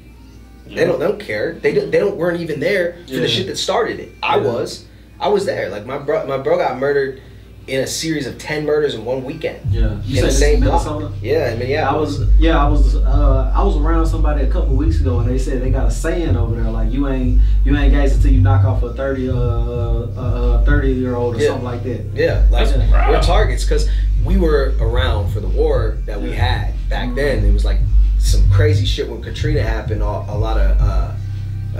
[0.66, 0.98] They don't.
[0.98, 1.54] They don't care.
[1.54, 1.90] They don't.
[1.90, 2.16] They don't.
[2.16, 3.20] weren't even there for Yeah.
[3.20, 4.12] the shit that started it.
[4.22, 4.42] I Yeah.
[4.44, 4.86] was.
[5.20, 5.68] I was there.
[5.68, 6.26] Like my bro.
[6.26, 7.20] My bro got murdered
[7.66, 9.58] in a series of ten murders in one weekend.
[9.72, 9.98] Yeah.
[10.04, 10.84] You in the same this block.
[10.84, 11.14] Minnesota?
[11.22, 11.52] Yeah.
[11.54, 11.90] I mean, yeah.
[11.90, 15.28] I was yeah I was uh, I was around somebody a couple weeks ago and
[15.28, 18.32] they said they got a saying over there like you ain't you ain't gays until
[18.32, 21.48] you knock off a thirty uh, uh, uh thirty year old or Yeah.
[21.48, 22.04] something like that.
[22.14, 23.10] Yeah, like That's wow.
[23.10, 23.88] we're targets because
[24.24, 26.34] we were around for the war that we Yeah.
[26.44, 27.16] had back Mhm.
[27.16, 27.44] then.
[27.44, 27.78] It was like
[28.18, 30.02] some crazy shit when Katrina happened.
[30.02, 31.12] A, a lot of uh,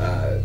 [0.00, 0.38] uh,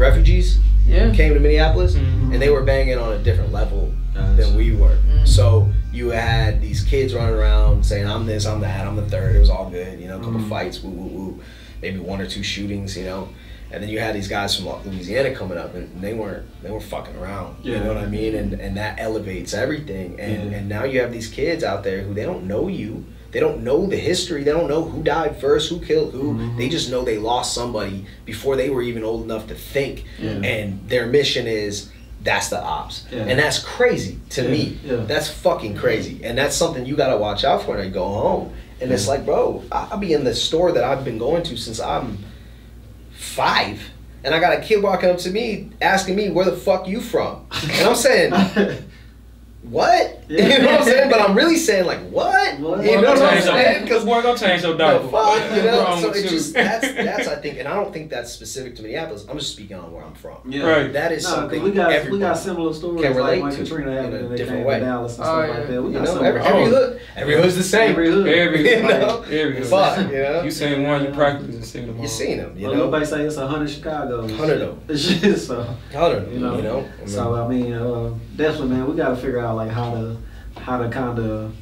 [0.00, 1.12] refugees Yeah.
[1.12, 2.32] came to Minneapolis, Mhm.
[2.32, 4.42] and they were banging on a different level Gotcha.
[4.42, 4.96] than we were.
[5.14, 5.26] Mm.
[5.28, 9.36] So you had these kids running around saying, "I'm this, I'm that, I'm the third.
[9.36, 10.16] It was all good, you know.
[10.16, 10.48] A couple Mhm.
[10.48, 11.40] fights, woo, woo, woo.
[11.82, 13.28] Maybe one or two shootings, you know.
[13.72, 16.80] And then you had these guys from Louisiana coming up, and they weren't they were
[16.80, 17.56] fucking around.
[17.62, 18.34] You know what I mean?
[18.34, 20.16] And and that elevates everything.
[20.18, 20.58] And Yeah.
[20.58, 23.04] and now you have these kids out there who they don't know you.
[23.32, 24.42] They don't know the history.
[24.42, 26.34] They don't know who died first, who killed who.
[26.34, 26.56] Mhm.
[26.58, 30.04] They just know they lost somebody before they were even old enough to think.
[30.20, 30.30] Yeah.
[30.42, 31.90] And their mission is
[32.22, 33.04] that's the ops.
[33.10, 33.20] Yeah.
[33.20, 34.78] And that's crazy to Yeah, me.
[35.06, 36.20] That's fucking crazy.
[36.24, 38.52] And that's something you gotta watch out for when you go home.
[38.80, 41.80] And it's like, bro, I'll be in the store that I've been going to since
[41.80, 42.18] I'm
[43.12, 43.80] five.
[44.24, 47.00] And I got a kid walking up to me asking me, where the fuck you
[47.00, 47.46] from?
[47.62, 48.32] And I'm saying,
[49.62, 50.19] what?
[50.30, 50.46] Yeah.
[50.50, 51.10] You know what I'm saying?
[51.10, 52.60] But I'm really saying, like, what?
[52.60, 52.84] What?
[52.84, 53.88] You know what I'm Change your- saying?
[53.88, 55.08] Cause boy, go change your The diaper.
[55.08, 55.98] fuck, you know?
[56.00, 58.82] So with it just that's that's I think, and I don't think that's specific to
[58.82, 59.26] Minneapolis.
[59.28, 60.36] I'm just speaking on where I'm from.
[60.46, 60.62] yeah.
[60.64, 60.92] Right.
[60.92, 63.50] That is No, 'cause something we got we got similar stories can like relate when
[63.52, 64.78] to Katrina in happened a and they different came way.
[64.78, 65.48] to Dallas and Oh, yeah.
[65.48, 65.82] like that.
[65.82, 66.66] We You got know, similar every, every Oh.
[66.66, 67.90] hood, every hood's the same.
[67.90, 68.26] Every hood.
[68.28, 69.22] Every, You know?
[69.22, 70.42] every Fuck, you know?
[70.44, 72.02] You seen one, you practically seen them all.
[72.02, 72.84] You seen them, you Well, know.
[72.84, 74.22] nobody say it's a hundred Chicago.
[74.22, 74.96] 100 of them.
[74.96, 76.32] Shit, so I don't know.
[76.32, 76.56] you know.
[76.56, 76.88] You know.
[77.02, 80.16] I So I mean, uh, definitely, man, we got to figure out like how to,
[80.56, 81.54] how to kind of,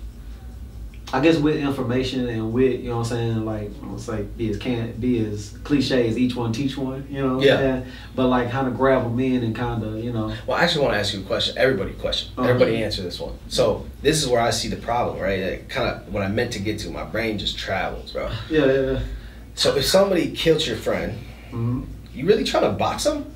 [1.12, 4.36] I guess with information and with you know what I'm saying, like I was like
[4.36, 7.40] be as can be as cliche as each one teach one, you know.
[7.40, 7.56] Yeah.
[7.56, 7.86] saying?
[8.14, 10.34] But like kind of grab them in and kind of you know.
[10.46, 11.56] Well, I actually want to ask you a question.
[11.56, 12.32] Everybody, question.
[12.36, 12.48] Uh-huh.
[12.48, 13.38] Everybody, answer this one.
[13.48, 15.66] So this is where I see the problem, right?
[15.68, 16.90] Kind of what I meant to get to.
[16.90, 18.30] My brain just travels, bro.
[18.50, 18.80] Yeah, yeah.
[18.92, 19.00] yeah.
[19.54, 21.18] So if somebody killed your friend,
[21.50, 21.84] hmm
[22.18, 23.32] you really trying to box them?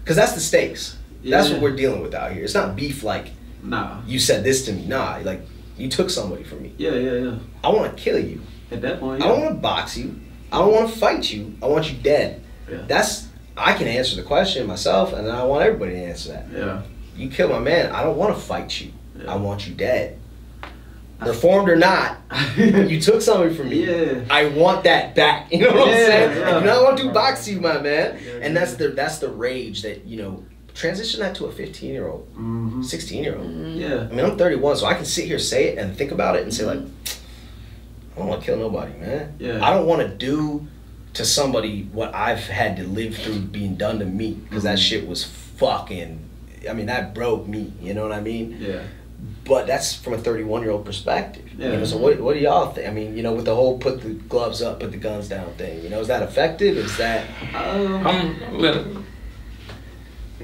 [0.00, 0.96] Because that's the stakes.
[1.24, 2.44] That's what we're dealing with out here.
[2.44, 3.32] It's not beef like
[3.64, 4.02] Nah.
[4.06, 4.86] you said this to me.
[4.86, 5.40] Nah, like
[5.76, 6.72] you took somebody from me.
[6.78, 7.38] Yeah, yeah, yeah.
[7.64, 8.40] I want to kill you.
[8.70, 10.20] At that point, I don't want to box you.
[10.52, 11.56] I don't want to fight you.
[11.62, 12.42] I want you dead.
[12.70, 12.82] Yeah.
[12.86, 16.46] That's I can answer the question myself, and I want everybody to answer that.
[16.52, 16.82] yeah.
[17.16, 17.92] You kill my man.
[17.92, 18.92] I don't want to fight you.
[19.16, 19.32] Yeah.
[19.32, 20.18] I want you dead.
[21.20, 22.18] Reformed or not,
[22.56, 23.86] you took something from me.
[23.86, 24.24] Yeah.
[24.28, 25.48] I want that back.
[25.52, 26.38] You know what I'm saying?
[26.38, 26.56] yeah.
[26.56, 28.18] I do not want to box you, my man.
[28.22, 30.44] Yeah, And that's the that's the rage that you know.
[30.74, 33.50] Transition that to a 15 year old, hmm 16 year old.
[33.76, 34.08] Yeah.
[34.10, 36.42] I mean, I'm 31, so I can sit here, say it, and think about it,
[36.42, 39.34] and say like, I don't want to kill nobody, man.
[39.38, 39.64] Yeah.
[39.64, 40.66] I don't want to do
[41.14, 44.82] to somebody what I've had to live through being done to me because that Mhm.
[44.82, 46.18] shit was fucking.
[46.68, 47.72] I mean, that broke me.
[47.80, 48.56] You know what I mean?
[48.60, 48.80] Yeah.
[49.44, 51.44] But that's from a 31 year old perspective.
[51.56, 51.76] You Yeah.
[51.76, 52.88] know, so what, what do y'all think?
[52.88, 55.52] I mean, you know, with the whole put the gloves up, put the guns down
[55.56, 55.82] thing.
[55.84, 56.76] You know, is that effective?
[56.76, 58.84] Is that Um, I'm let,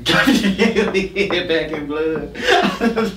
[1.49, 2.37] back in blood.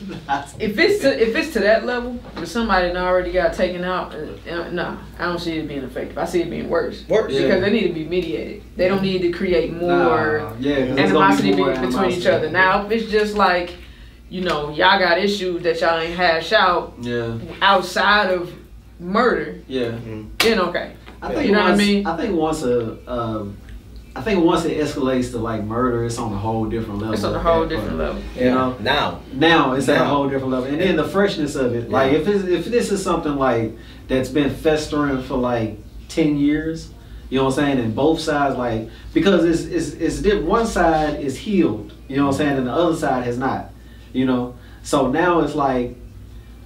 [0.60, 4.15] If it's to if it's to that level, where somebody done already got taken out,
[4.15, 6.17] uh, uh, nah, I don't see it being effective.
[6.17, 7.32] I see it being worse worse?
[7.34, 7.41] Yeah.
[7.41, 8.63] because they need to be mediated.
[8.78, 12.26] They don't need to create more Nah, yeah, 'cause animosity be more be- between each
[12.26, 12.50] other.
[12.50, 13.74] Now, if it's just like,
[14.30, 18.54] you know, y'all got issues that y'all ain't hash out Yeah, outside of
[19.00, 19.91] murder, yeah.
[20.39, 20.93] then okay.
[21.22, 22.08] I think You know what I once, mean?
[22.08, 23.58] I think once a, um,
[24.15, 27.13] I think once it escalates to like murder, it's on a whole different level.
[27.15, 28.21] It's on a whole different level.
[28.36, 31.73] You know, Now, now it's at a whole different level, and then the freshness of
[31.73, 31.89] it.
[31.89, 33.76] Like if it's, if this is something like
[34.08, 36.91] that's been festering for like ten years,
[37.30, 40.67] you know what I'm saying, and both sides like because it's it's it's diff- one
[40.67, 43.71] side is healed, you know what I'm saying, and the other side has not,
[44.12, 44.56] you know.
[44.84, 45.95] So now it's like,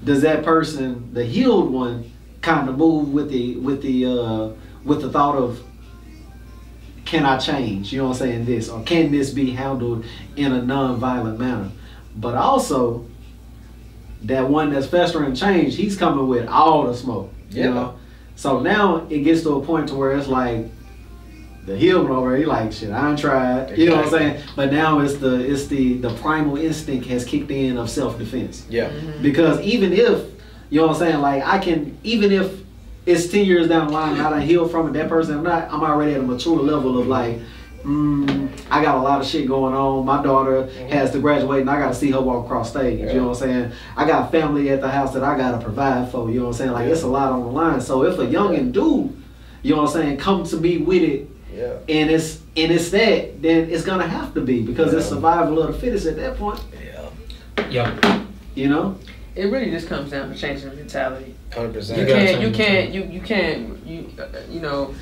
[0.03, 4.49] does that person, the healed one, kind of move with the with the uh,
[4.83, 5.61] with the thought of
[7.07, 7.91] can I change?
[7.93, 8.45] You know what I'm saying?
[8.45, 11.71] This or can this be handled in a non-violent manner?
[12.15, 13.05] But also,
[14.23, 17.33] that one that's festering change, he's coming with all the smoke.
[17.49, 17.69] You Yeah.
[17.69, 17.93] know.
[18.35, 20.69] So now it gets to a point to where it's like
[21.65, 22.91] the heel over there, he like shit.
[22.91, 23.77] I ain't tried.
[23.77, 24.43] You know what I'm saying?
[24.55, 28.65] But now it's the it's the the primal instinct has kicked in of self defense.
[28.69, 28.89] Yeah.
[28.89, 29.21] Mm-hmm.
[29.21, 30.25] Because even if
[30.69, 32.51] you know what I'm saying, like I can even if
[33.07, 35.71] it's ten years down the line and I heal from it, that person I'm not
[35.71, 37.39] I'm already at a mature level of like,
[37.83, 40.05] mm, I got a lot of shit going on.
[40.05, 42.99] My daughter has to graduate and I gotta see her walk across stage.
[42.99, 43.71] You know what I'm saying?
[43.95, 46.57] I got family at the house that I gotta provide for, you know what I'm
[46.57, 46.71] saying?
[46.71, 47.81] Like it's a lot on the line.
[47.81, 49.15] So if a youngin' do,
[49.63, 51.77] you know what I'm saying, come to me with it Yeah.
[51.87, 55.73] and it's and it's that, then it's gonna have to be because it's survival of
[55.73, 57.09] the fittest at that point, Yeah.
[57.69, 58.21] Yeah.
[58.55, 58.97] you know?
[59.37, 61.35] It really just comes down to changing the mentality.
[61.53, 62.07] Hundred You percent.
[62.07, 64.93] gotta can't, you can't, you you can't, you uh, you know,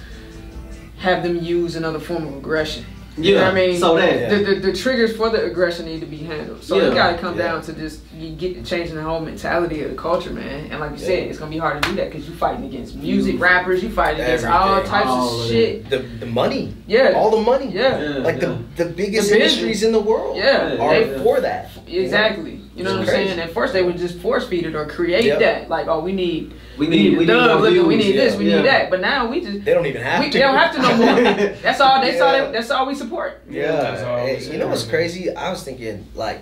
[0.98, 2.86] have them use another form of aggression.
[3.18, 3.80] You know what I mean?
[3.80, 6.62] So that the, the, the triggers for the aggression need to be handled.
[6.66, 7.44] So Yeah, it gotta come yeah.
[7.44, 10.70] down to just you get changing the whole mentality of the culture, man.
[10.70, 12.94] And like you said, it's gonna be hard to do that because you're fighting against
[12.98, 15.90] music rappers, you fighting against all types All of of shit.
[15.90, 16.74] The the money.
[16.88, 17.68] Yeah, All the money.
[17.72, 18.58] yeah, Yeah, Like yeah.
[18.76, 21.70] the the biggest The industries in the world Yeah, are they- for that.
[22.04, 22.62] Exactly.
[22.76, 23.28] You know what I'm crazy.
[23.30, 23.40] saying?
[23.40, 25.40] At first they would just force feed it or create Yep.
[25.40, 25.70] that.
[25.70, 28.08] Like, oh, we need we we need need we need dub more looking, we views,
[28.08, 28.58] need this, we yeah.
[28.58, 28.90] need that.
[28.90, 30.38] But now we just They don't even have we, to.
[30.38, 31.16] they don't have to no more.
[31.62, 32.02] That's all.
[32.02, 32.34] That's all.
[32.34, 32.46] Yeah.
[32.46, 33.42] They, that's all we support.
[33.50, 35.34] Yeah, That's all Hey, we you know what's crazy?
[35.34, 36.42] I was thinking like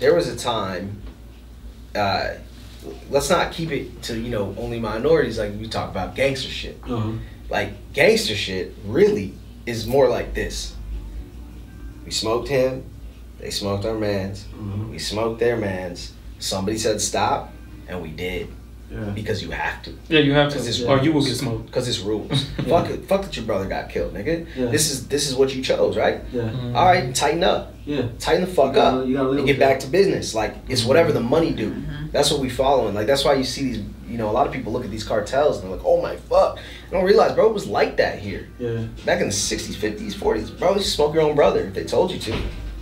[0.00, 1.00] there was a time.
[1.94, 2.34] Uh,
[3.08, 5.38] let's not keep it to you know only minorities.
[5.38, 6.78] Like we talk about gangster shit.
[6.84, 7.12] Uh-huh.
[7.48, 10.74] Like gangster shit really is more like this.
[12.04, 12.84] We smoked him.
[13.44, 14.46] They smoked our mans.
[14.58, 14.90] Mhm.
[14.90, 16.12] We smoked their mans.
[16.38, 17.52] Somebody said stop,
[17.86, 18.48] and we did
[18.90, 19.10] Yeah.
[19.14, 19.90] because you have to.
[20.08, 21.66] Yeah, you have Cause it's to, or you will get smoked.
[21.66, 22.46] Because it's rules.
[22.68, 23.04] fuck it.
[23.06, 24.46] Fuck that your brother got killed, nigga.
[24.56, 24.66] Yeah.
[24.70, 26.20] This is this is what you chose, right?
[26.32, 26.42] Yeah.
[26.44, 26.74] Mhm.
[26.74, 27.74] All right, tighten up.
[27.84, 28.04] Yeah.
[28.18, 30.34] Tighten the fuck You gotta- up you gotta live and get back to business.
[30.34, 31.68] Like it's whatever the money do.
[31.70, 32.06] Mm-hmm.
[32.12, 32.94] That's what we following.
[32.94, 33.80] Like that's why you see these.
[34.08, 36.16] You know, a lot of people look at these cartels and they're like, "Oh my
[36.30, 36.56] fuck!"
[36.88, 38.84] I don't realize, bro, it was like that here Yeah.
[39.04, 40.50] back in the '60s, '50s, '40s.
[40.56, 42.32] Bro, you smoke your own brother if they told you to,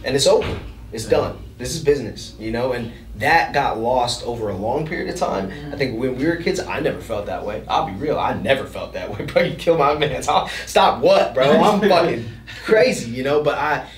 [0.04, 0.58] and it's over.
[0.92, 1.38] It's done.
[1.58, 5.50] This is business, you know, and that got lost over a long period of time.
[5.72, 7.62] I think when we were kids, I never felt that way.
[7.68, 9.42] I'll be real, I never felt that way, bro.
[9.42, 11.44] You kill my man, I'll- stop what, bro?
[11.50, 12.26] I'm fucking
[12.64, 13.42] crazy, you know.
[13.42, 13.88] But I,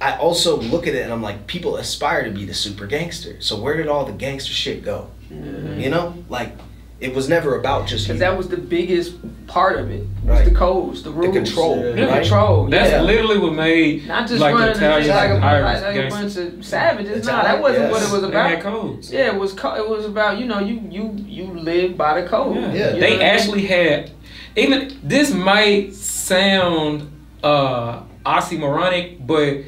[0.00, 3.40] I also look at it and I'm like, people aspire to be the super gangster.
[3.40, 5.10] So where did all the gangster shit go?
[5.30, 6.56] You know, like
[7.00, 8.14] it was never about just you.
[8.14, 9.14] Because that was the biggest
[9.46, 10.00] part of it.
[10.24, 10.44] Was Right.
[10.44, 12.20] the codes, the rules, the control, the right?
[12.22, 12.66] control.
[12.66, 13.02] That's yeah.
[13.02, 16.08] literally what made Not just like running Italians just like a, and Irish like a
[16.10, 17.26] bunch of savages.
[17.26, 17.92] No, that wasn't yes.
[17.92, 18.62] what it was They had about.
[18.72, 19.12] codes.
[19.12, 22.28] Yeah, it was co- it was about you know you you you live by the
[22.28, 22.56] code.
[22.56, 22.72] Yeah.
[22.72, 22.90] Yeah.
[22.92, 23.22] They what I mean?
[23.22, 24.10] actually had
[24.56, 27.10] even this might sound
[27.44, 29.58] uh oxymoronic, but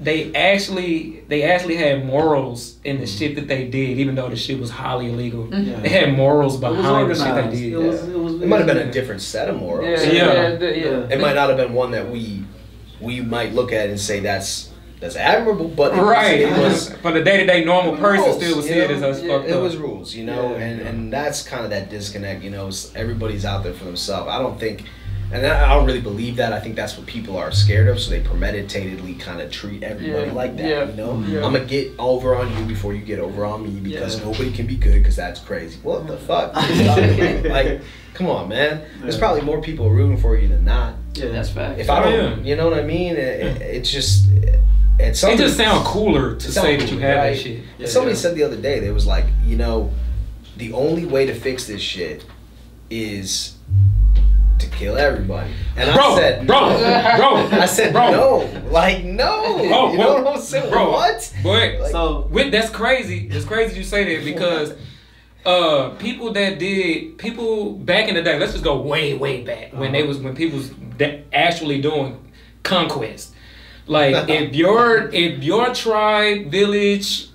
[0.00, 3.18] they actually they actually had morals in the mm-hmm.
[3.18, 5.46] shit that they did, even though the shit was highly illegal.
[5.46, 5.70] Mm-hmm.
[5.70, 5.80] Yeah.
[5.80, 7.72] They had morals behind the shit they did.
[7.72, 8.08] It was.
[8.08, 8.34] It was.
[8.42, 10.04] It might have been a different set of morals.
[10.04, 10.32] Yeah, Yeah.
[10.32, 10.68] yeah, yeah.
[10.70, 11.08] yeah.
[11.10, 12.44] It might not have been one that we
[13.00, 16.40] we might look at and say that's that's admirable, but it was- Right.
[16.40, 19.02] it was For the day to day normal person rules, still would see it as
[19.02, 19.62] us Yeah, fucked it up.
[19.62, 20.64] was rules, you know, Yeah.
[20.64, 22.42] and and that's kind of that disconnect.
[22.42, 24.28] You know, everybody's out there for themselves.
[24.28, 24.84] I don't think,
[25.32, 26.52] and I I don't really believe that.
[26.52, 30.26] I think that's what people are scared of, so they premeditatedly kind of treat everybody
[30.28, 30.32] Yeah.
[30.32, 30.68] like that.
[30.68, 30.84] Yeah.
[30.88, 31.32] You know, mm-hmm.
[31.34, 31.44] Yeah.
[31.46, 34.24] I'm gonna get over on you before you get over on me because Yeah.
[34.24, 35.78] nobody can be good because that's crazy.
[35.82, 36.54] What the fuck?
[37.50, 37.80] like,
[38.14, 38.82] come on, man.
[39.02, 40.94] There's probably more people rooting for you than not.
[41.14, 41.28] Yeah.
[41.28, 41.78] That's fact.
[41.80, 43.12] If I Oh, don't, you know what I mean?
[43.14, 44.58] It, it, it's just, it's
[45.00, 45.38] It something.
[45.38, 47.30] just sound cooler to say that you cool, had right?
[47.34, 47.60] that shit.
[47.78, 48.20] Yeah, Somebody yeah.
[48.20, 49.92] said the other day, they was like, you know,
[50.56, 52.24] the only way to fix this shit
[52.90, 53.54] is
[54.58, 55.50] to kill everybody.
[55.76, 56.78] And Bro, I said, bro, no.
[57.16, 58.10] bro, I said, bro.
[58.10, 58.68] no.
[58.70, 59.58] Like, no.
[59.58, 60.70] Bro, you know bro, what I'm saying?
[60.70, 60.90] bro.
[60.92, 61.34] What?
[61.42, 63.28] But Like- So with that's crazy.
[63.30, 64.74] It's crazy you say that because
[65.46, 68.38] uh people that did people back in the day.
[68.38, 72.18] Let's just go way way back when they was when people was da- actually doing
[72.64, 73.32] conquest.
[73.86, 77.28] Like if your if your tribe, village,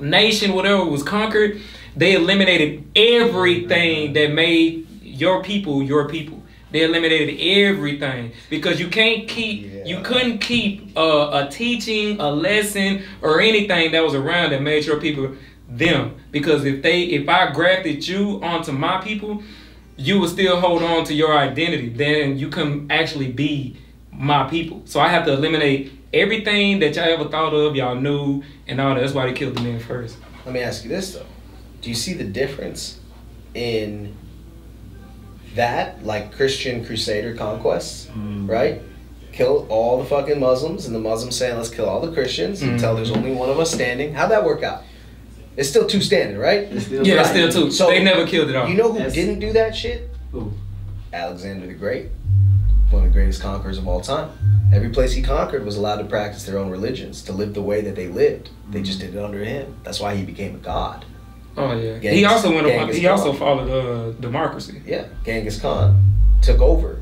[0.00, 1.60] nation, whatever was conquered,
[1.94, 6.42] they eliminated everything that made your people your people.
[6.76, 13.02] They eliminated everything because you can't keep you couldn't keep uh, a teaching, a lesson,
[13.22, 15.34] or anything that was around that made your people
[15.70, 16.16] them.
[16.30, 19.42] Because if they if I grafted you onto my people,
[19.96, 21.88] you would still hold on to your identity.
[21.88, 23.78] Then you can actually be
[24.12, 24.82] my people.
[24.84, 28.94] So I have to eliminate everything that y'all ever thought of, y'all knew, and all
[28.94, 29.00] that.
[29.00, 30.18] That's why they killed the men first.
[30.44, 31.24] Let me ask you this, though.
[31.80, 33.00] Do you see the difference
[33.54, 34.14] in
[35.56, 38.48] that, like Christian Crusader conquests, Mm.
[38.48, 38.80] right?
[39.32, 42.94] Kill all the fucking Muslims, and the Muslims saying, let's kill all the Christians until
[42.94, 44.14] there's only one of us standing.
[44.14, 44.82] How'd that work out?
[45.56, 46.60] It's still two standing, right?
[46.70, 47.26] it's still Yeah, Right.
[47.26, 47.70] still two.
[47.70, 48.68] So- they never killed it all.
[48.68, 50.08] You know who That's- didn't do that shit?
[50.32, 50.52] Who?
[51.12, 52.06] Alexander the Great.
[52.90, 54.28] one of the greatest conquerors of all time.
[54.72, 57.80] Every place he conquered was allowed to practice their own religions, to live the way
[57.80, 58.50] that they lived.
[58.70, 59.74] They just did it under him.
[59.84, 61.04] That's why he became a god.
[61.56, 61.98] Oh yeah.
[61.98, 62.66] Genghis- he also went.
[62.66, 64.82] Genghis He also followed uh, democracy.
[64.86, 66.02] Yeah, Genghis Khan
[66.42, 67.00] took over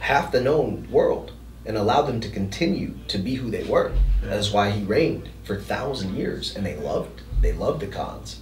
[0.00, 1.32] half the known world
[1.64, 3.92] and allowed them to continue to be who they were.
[4.22, 8.40] That's why he reigned for a thousand years, and they loved they loved the Khans.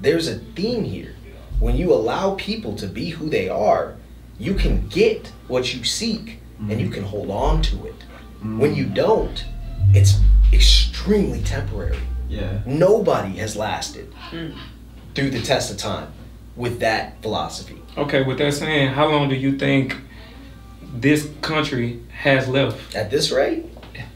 [0.00, 1.14] There's a theme here.
[1.58, 3.96] When you allow people to be who they are,
[4.38, 6.92] you can get what you seek, and you mm.
[6.92, 8.04] can hold on to it.
[8.42, 8.58] Mm.
[8.58, 9.42] When you don't,
[9.94, 10.20] it's
[10.52, 11.98] extremely temporary.
[12.28, 12.60] Yeah.
[12.66, 14.50] Nobody has lasted hmm.
[15.16, 16.08] Through the test of time
[16.54, 17.82] with that philosophy.
[17.96, 19.96] Okay, with that saying, how long do you think
[20.94, 22.94] this country has left?
[22.94, 23.64] At this rate,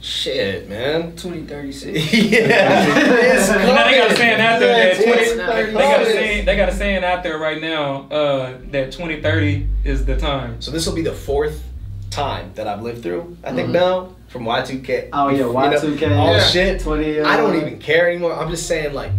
[0.02, 1.16] shit, man.
[1.16, 2.12] 2036.
[2.12, 6.04] yeah, it's You they got a saying out there that It's 20, they got a
[6.06, 10.60] saying they got a saying out there right now uh, that 2030 is the time.
[10.60, 11.62] So this will be the fourth
[12.10, 13.36] time that I've lived through.
[13.44, 13.72] I think Mhm.
[13.72, 15.08] now from Y2K.
[15.12, 16.16] Oh yeah, Y2K.
[16.18, 16.40] all Yeah.
[16.44, 16.80] shit.
[16.80, 17.20] 20.
[17.20, 18.34] Uh, I don't even care anymore.
[18.34, 19.12] I'm just saying, like,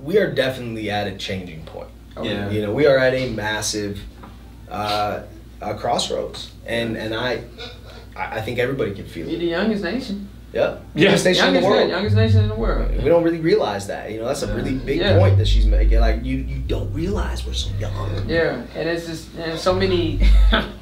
[0.00, 1.88] we are definitely at a changing point.
[2.22, 2.50] Yeah.
[2.50, 4.00] You know, we are at a massive
[4.70, 5.22] uh,
[5.62, 7.42] uh, crossroads, and and I,
[8.16, 9.40] I think everybody can feel You're it.
[9.40, 10.28] the youngest nation.
[10.52, 11.04] Yeah, Yeah.
[11.04, 11.90] Youngest nation in the Youngest, world.
[11.90, 12.90] youngest nation in the world.
[12.96, 14.10] We don't really realize that.
[14.10, 15.18] You know, that's a really big Yeah.
[15.18, 16.00] point that she's making.
[16.00, 18.26] Like, you you don't realize we're so young.
[18.28, 20.20] Yeah, and it's just and so many.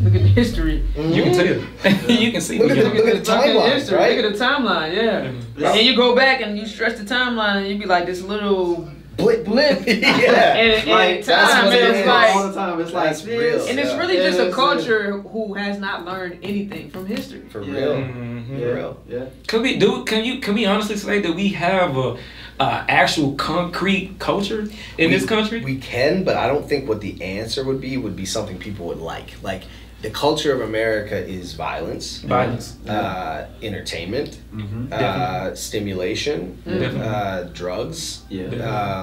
[0.00, 0.82] Look at the history.
[0.96, 2.08] You can tell.
[2.10, 2.58] you can see.
[2.58, 3.96] Look at we the- got- look at the fucking timeline, history.
[3.98, 4.16] right?
[4.16, 5.32] Look at the timeline, yeah.
[5.56, 5.72] Yeah.
[5.74, 8.88] And you go back and you stretch the timeline, and you be like this little
[9.16, 9.80] Blip, blip.
[9.86, 10.56] yeah.
[10.56, 12.80] And, and that's time, what and it's like, all the time.
[12.80, 13.66] It's like That's real.
[13.66, 13.98] and it's Yeah.
[13.98, 17.42] really just Yeah, a it's culture who has not learned anything from history.
[17.50, 17.72] For Yeah.
[17.74, 17.92] real.
[17.96, 18.48] Mhm.
[18.48, 18.58] Yeah.
[18.58, 19.00] For real.
[19.10, 19.24] Yeah.
[19.46, 20.04] Can we do?
[20.06, 20.38] Can you?
[20.40, 22.16] Can we honestly say that we have a,
[22.60, 25.60] a actual concrete culture in this country?
[25.62, 28.86] We can, but I don't think what the answer would be would be something people
[28.86, 29.34] would like.
[29.42, 29.64] Like
[30.02, 32.76] the culture of America is violence, Violence.
[32.88, 34.92] uh, entertainment, Mm-hmm.
[34.92, 37.00] uh, stimulation, Definitely.
[37.02, 38.22] uh, drugs.
[38.30, 38.46] Yeah.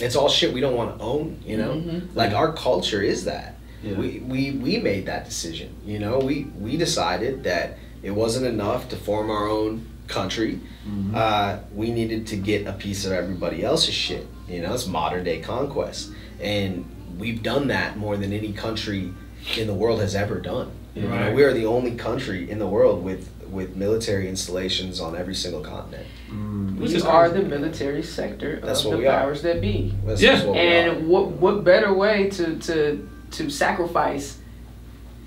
[0.00, 1.38] it's all shit we don't want to own.
[1.44, 2.14] You know, Mhm.
[2.14, 3.54] like our culture is that.
[3.82, 3.94] Yeah.
[3.98, 5.70] We, we we made that decision.
[5.86, 10.60] You know, we we decided that it wasn't enough to form our own country.
[10.88, 11.14] Mhm.
[11.14, 14.26] Uh, we needed to get a piece of everybody else's shit.
[14.48, 16.84] You know, it's modern day conquest, and
[17.18, 19.12] we've done that more than any country
[19.56, 20.70] in the world has ever done.
[20.94, 25.16] You know, we are the only country in the world with with military installations on
[25.16, 26.06] every single continent.
[26.30, 26.76] Mm.
[26.76, 27.42] We is are crazy.
[27.44, 29.20] the military sector That's of what the we are.
[29.20, 29.94] powers that be.
[30.04, 30.34] That's Yeah.
[30.34, 30.56] just what.
[30.56, 34.38] And what what better way to to to sacrifice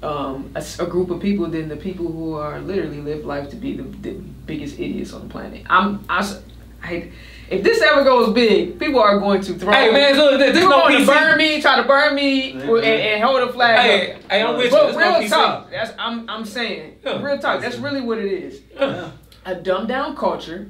[0.04, 3.50] um, a, s- a group of people than the people who are literally live life
[3.52, 4.12] to be the, the
[4.46, 5.64] biggest idiots on the planet?
[5.70, 6.42] I'm I, s-
[6.84, 7.10] I-
[7.52, 9.72] if this ever goes big, people are going to throw.
[9.74, 12.52] Hey man, look, there's people no are going to burn me, try to burn me,
[12.54, 12.60] Yeah.
[12.62, 14.22] and, and hold a flag Hey, up.
[14.32, 14.72] hey, I'm with you.
[14.72, 15.30] But There's no real PC.
[15.30, 17.22] talk, that's I'm I'm saying Yeah.
[17.22, 17.62] real talk.
[17.62, 18.62] That's really what it is.
[18.76, 19.12] Yeah.
[19.46, 20.68] A dumbed down culture.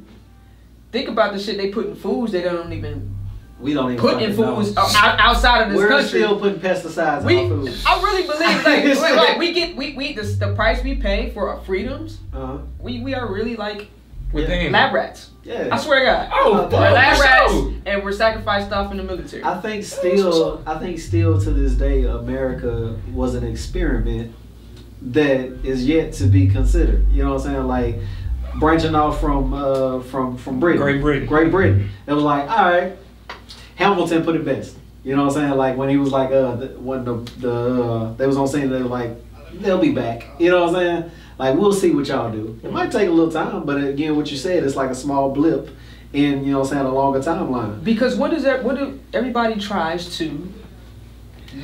[0.91, 3.15] Think about the shit they put in foods they don't even
[3.59, 4.55] We don't even put in fucking know.
[4.63, 5.95] foods outside of this country.
[5.95, 7.73] We're still putting pesticides we, in our food.
[7.85, 11.29] I really believe like, like, like, we get we, we the, the price we pay
[11.29, 12.19] for our freedoms.
[12.33, 12.57] Uh-huh.
[12.79, 13.87] We we are really like
[14.33, 14.47] We're Yeah.
[14.47, 14.71] paying.
[14.71, 15.29] lab rats.
[15.43, 15.69] Yeah.
[15.71, 16.29] I swear to God.
[16.33, 17.73] Oh, We're We're lab rats sure.
[17.85, 19.43] and we're sacrificed stuff in the military.
[19.43, 24.33] I think still, I think still to this day, America was an experiment
[25.01, 27.07] that is yet to be considered.
[27.11, 27.67] You know what I'm saying?
[27.67, 27.99] Like
[28.59, 31.25] branching off from uh, from from Britain, Great Britain.
[31.27, 31.89] Great Britain.
[32.05, 32.93] It was like, all right,
[33.75, 34.77] Hamilton put it best.
[35.03, 35.57] You know what I'm saying?
[35.57, 38.69] Like when he was like, uh, the, when the the uh, they was on scene,
[38.69, 39.11] they were like,
[39.53, 40.23] they'll be back.
[40.39, 41.11] You know what I'm saying?
[41.41, 42.59] Like we'll see what y'all do.
[42.61, 45.31] It might take a little time, but again, what you said, it's like a small
[45.31, 45.71] blip
[46.13, 47.83] in you know what I'm saying a longer timeline.
[47.83, 48.63] Because what is that?
[48.63, 50.47] What do everybody tries to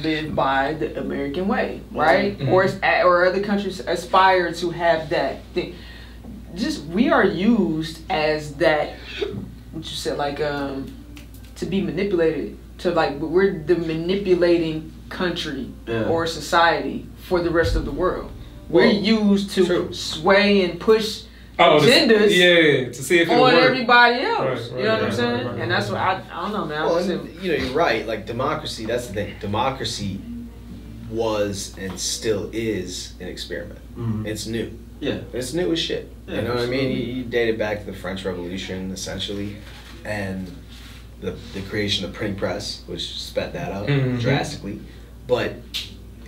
[0.01, 2.39] live by the American way, right?
[2.39, 2.51] Mhm.
[2.51, 5.75] Or is- or other countries aspire to have that thing.
[6.55, 8.93] Just we are used as that.
[9.73, 10.91] What you said, like um,
[11.57, 12.57] to be manipulated.
[12.79, 16.05] To like we're the manipulating country Yeah.
[16.09, 18.31] or society for the rest of the world.
[18.69, 19.93] We're Well, used to true.
[19.93, 21.21] sway and push
[21.60, 23.63] Oh, this- agendas yeah, to see if it'll on work.
[23.63, 24.39] everybody else.
[24.39, 25.32] Right, right, you know what I'm right, saying?
[25.34, 25.97] right, right, and that's what.
[25.99, 26.84] I, I don't know, man.
[26.86, 28.05] Well, and, you know, you're right.
[28.05, 29.36] Like democracy, that's the thing.
[29.39, 30.20] Democracy
[31.09, 33.80] was and still is an experiment.
[33.97, 34.26] Mhm.
[34.28, 34.72] It's new.
[34.99, 35.20] Yeah.
[35.34, 36.11] It's new as shit.
[36.28, 36.89] Yeah, you know what I mean?
[36.91, 37.11] You, absolutely.
[37.13, 39.55] you date it back to the French Revolution, essentially,
[40.03, 40.51] and
[41.22, 44.20] the the creation of the printing press, which sped that up Mhm.
[44.20, 44.80] drastically.
[45.28, 45.53] But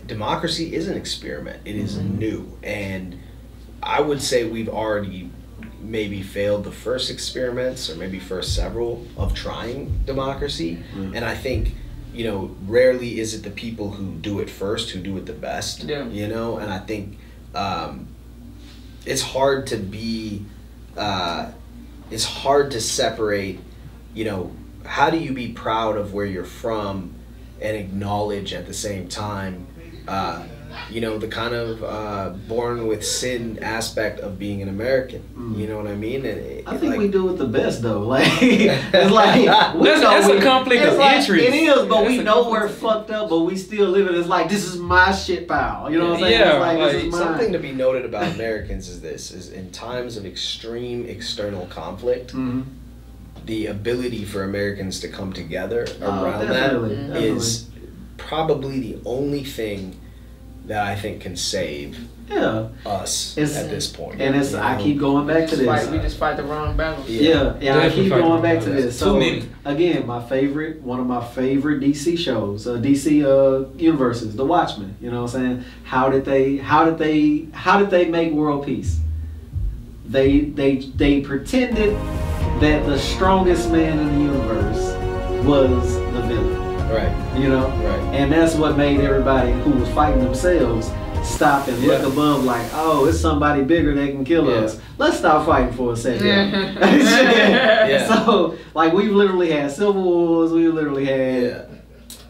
[0.10, 1.62] democracy is an experiment.
[1.64, 3.18] It is new, and
[3.82, 5.32] I would say we've already
[5.80, 10.84] maybe failed the first experiments, or maybe first several of trying democracy.
[10.93, 11.16] Mm.
[11.16, 11.74] And I think
[12.14, 15.34] you know, rarely is it the people who do it first who do it the
[15.34, 15.84] best.
[15.84, 16.07] Yeah.
[16.07, 17.18] You know, and I think
[17.53, 18.07] um,
[19.05, 20.45] it's hard to be.
[20.97, 21.51] Uh,
[22.12, 23.60] it's hard to separate.
[24.14, 24.51] You know,
[24.86, 27.14] how do you be proud of where you're from,
[27.62, 29.68] and acknowledge at the same time.
[30.10, 30.43] Uh,
[30.91, 35.22] you know the kind of uh, born with sin aspect of being an American.
[35.36, 35.57] Mm.
[35.60, 36.26] You know what I mean?
[36.26, 38.01] And it, I think like, we do it the best though.
[38.07, 41.45] Like it's like we That's- know that's a conflict it's of like- interest.
[41.45, 44.16] It is, but That's we know we're fucked up, but we still live it.
[44.16, 45.91] It's like this is my shit pile.
[45.91, 46.39] You know what I'm saying?
[46.39, 47.14] Yeah, like, like, this is.
[47.18, 52.34] Something to be noted about Americans is this: is in times of extreme external conflict,
[52.34, 52.64] Mhm.
[53.45, 57.28] the ability for Americans to come together Oh, around definitely, that definitely.
[57.30, 57.69] is
[58.20, 59.96] probably the only thing
[60.66, 61.98] that I think can save
[62.30, 64.22] Yeah, us It's- at this point.
[64.22, 65.90] and it's you I keep going back to Just fight, this.
[65.90, 67.10] we just fight the wrong battles.
[67.10, 67.22] Yeah.
[67.22, 67.78] Yeah, yeah.
[67.80, 69.00] I keep going back to this.
[69.00, 69.20] So
[69.66, 74.96] again, my favorite, one of my favorite DC shows, uh, DC uh, universes, The Watchmen.
[75.02, 75.64] You know what I'm saying?
[75.86, 76.58] How did they?
[76.58, 77.48] How did they?
[77.52, 79.00] How did they make world peace?
[80.08, 81.96] They they they pretended
[82.62, 86.59] that the strongest man in the universe was the villain.
[86.90, 88.16] Right, You know, right.
[88.16, 90.90] and that's what made everybody who was fighting themselves
[91.24, 92.08] stop and look Yeah.
[92.08, 94.62] above, like, oh, it's somebody bigger that can kill Yeah.
[94.62, 94.80] us.
[94.98, 96.26] Let's stop fighting for a second.
[96.26, 98.08] Yeah.
[98.26, 100.52] So, like, we've literally had civil wars.
[100.52, 101.62] We literally had Yeah,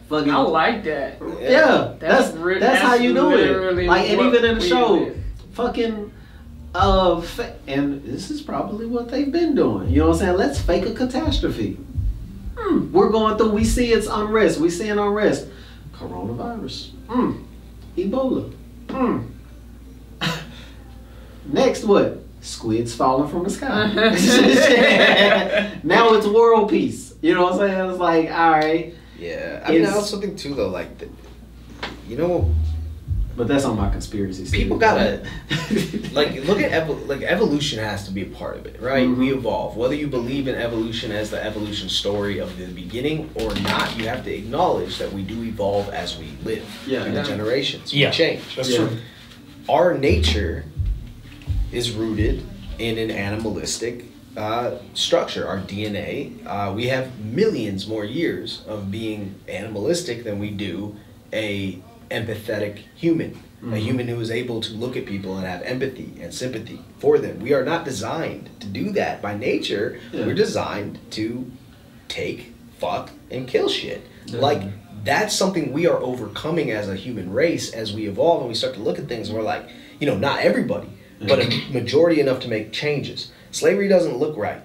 [0.08, 0.30] fucking.
[0.32, 1.18] I like that.
[1.40, 3.88] yeah, that's that's, re- how you do literally it.
[3.88, 5.16] Like, and even in the show, live.
[5.52, 6.12] fucking.
[6.74, 9.88] Uh, fa- and this is probably what they've been doing.
[9.90, 10.36] You know what I'm saying?
[10.36, 11.78] Let's fake a catastrophe.
[12.70, 13.50] Hmm, we're going through.
[13.50, 14.60] We see it's unrest.
[14.60, 15.48] We see an unrest.
[15.92, 16.90] Coronavirus.
[17.08, 17.42] Hmm.
[17.96, 18.52] Ebola.
[18.88, 19.26] Hmm.
[21.46, 22.18] Next, what?
[22.40, 23.92] Squids falling from the sky.
[25.82, 27.12] now it's world peace.
[27.20, 27.90] You know what I'm saying?
[27.90, 29.62] It's like, all right, yeah.
[29.66, 31.08] I mean, I also think too, though, like, the,
[32.08, 32.54] you know,
[33.36, 34.44] but that's on my conspiracy.
[34.50, 34.90] People theory.
[34.90, 35.22] gotta-
[36.12, 39.16] like look at evo- like evolution has to be a part of it right Mhm.
[39.16, 43.54] we evolve whether you believe in evolution as the evolution story of the beginning or
[43.60, 47.22] not you have to acknowledge that we do evolve as we live Yeah, through yeah.
[47.22, 48.78] the generations Yeah, we change That's Yeah.
[48.78, 48.96] true.
[49.68, 50.64] our nature
[51.72, 52.42] is rooted
[52.78, 54.06] in an animalistic
[54.36, 60.50] uh, structure our dna uh, we have millions more years of being animalistic than we
[60.50, 60.96] do
[61.32, 61.78] a
[62.10, 63.78] empathetic human a Mhm.
[63.78, 67.40] human who is able to look at people and have empathy and sympathy for them.
[67.40, 69.98] We are not designed to do that by nature.
[70.12, 70.24] Yeah.
[70.24, 71.44] we're designed to
[72.08, 74.00] take fuck and kill shit.
[74.26, 74.40] Yeah.
[74.40, 74.62] like
[75.04, 78.74] that's something we are overcoming as a human race as we evolve and we start
[78.74, 79.64] to look at things and we're like
[79.98, 80.88] you know not everybody
[81.26, 83.30] but a majority enough to make changes.
[83.50, 84.62] Slavery doesn't look right.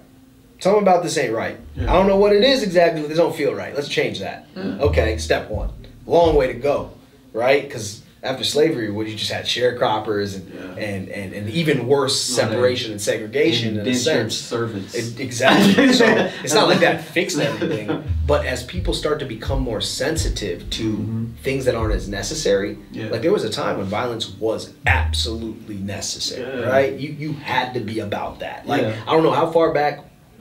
[0.58, 1.58] Something about this ain't right.
[1.74, 1.90] Yeah.
[1.90, 3.74] i don't know what it is exactly but this don't feel right.
[3.74, 4.46] Let's change that.
[4.56, 4.78] Yeah.
[4.80, 5.68] okay step one.
[6.06, 6.92] Long way to go
[7.36, 10.84] right because after slavery what you just had sharecroppers and, Yeah.
[10.84, 14.94] and, and, and even worse separation and segregation in a sense servants.
[14.94, 15.92] it- exactly.
[16.00, 16.06] So
[16.42, 20.86] it's not like that fixed everything, but as people start to become more sensitive to
[20.96, 21.36] Mhm.
[21.46, 23.10] things that aren't as necessary, Yeah.
[23.12, 26.68] like there was a time when violence was absolutely necessary, Yeah.
[26.68, 26.92] right?
[26.98, 28.66] You you had to be about that.
[28.66, 28.82] Like.
[29.06, 29.94] I don't know how far back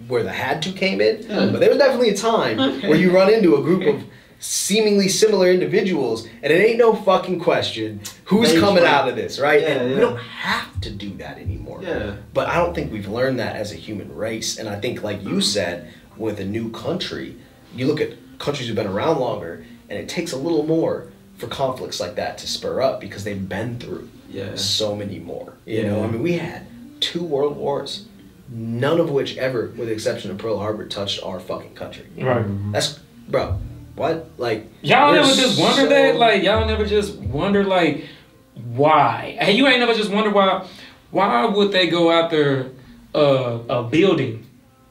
[0.07, 1.15] where the had to came in,
[1.51, 2.57] but there was definitely a time
[2.89, 3.97] where you run into a group of
[4.39, 9.39] seemingly similar individuals and it ain't no fucking question who's They coming out of this,
[9.39, 9.61] right?
[9.61, 9.95] Yeah, and yeah.
[9.95, 11.79] we don't have to do that anymore.
[11.81, 12.15] yeah.
[12.33, 14.57] But I don't think we've learned that as a human race.
[14.59, 17.37] And I think, like you said, with a new country,
[17.75, 21.47] you look at countries who've been around longer, and it takes a little more for
[21.47, 24.55] conflicts like that to spur up because they've been through Yeah.
[24.55, 25.53] so many more.
[25.65, 26.67] You know, I mean, we had
[27.01, 28.05] two world wars,
[28.49, 32.05] none of which ever, with the exception of Pearl Harbor, touched our fucking country.
[32.17, 32.45] Right.
[32.71, 33.59] That's, bro,
[33.95, 34.27] what?
[34.37, 36.15] Like, Y'all never just wonder so- that?
[36.17, 38.05] Like y'all never just wonder like
[38.53, 39.35] why?
[39.39, 40.65] Hey, you ain't never just wonder why
[41.11, 42.71] why would they go after
[43.13, 44.45] uh, a building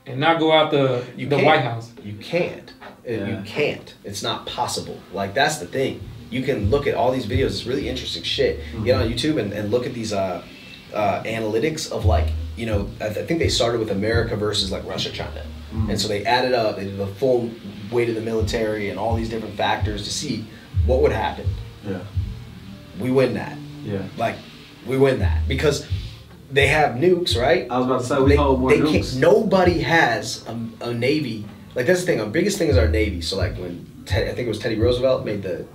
[0.07, 1.47] and not go out the You the can't.
[1.47, 1.93] White House?
[2.03, 2.73] You can't.
[3.07, 3.27] Yeah.
[3.39, 3.95] You can't.
[4.05, 4.99] It's not possible.
[5.13, 6.01] Like that's the thing.
[6.31, 7.47] You can look at all these videos.
[7.47, 8.61] It's really interesting shit.
[8.85, 10.43] Get on YouTube and, and look at these uh,
[10.93, 14.73] uh, analytics of like you know I, th- I think they started with America versus
[14.73, 15.45] like Russia, China,
[15.89, 16.77] and so they added up.
[16.77, 17.51] They did the full
[17.91, 20.47] weight of the military and all these different factors to see
[20.87, 21.47] what would happen.
[21.85, 22.01] Yeah.
[23.01, 23.59] We win that.
[23.83, 24.03] Yeah.
[24.17, 24.37] Like
[24.87, 25.87] we win that because
[26.51, 27.67] they have nukes, right?
[27.71, 29.11] I was about to say we they, hold more they nukes.
[29.13, 31.45] Can't, nobody has a, a navy.
[31.75, 32.21] Like that's the thing.
[32.21, 33.21] Our biggest thing is our navy.
[33.21, 35.67] So like when Ted, I think it was Teddy Roosevelt made the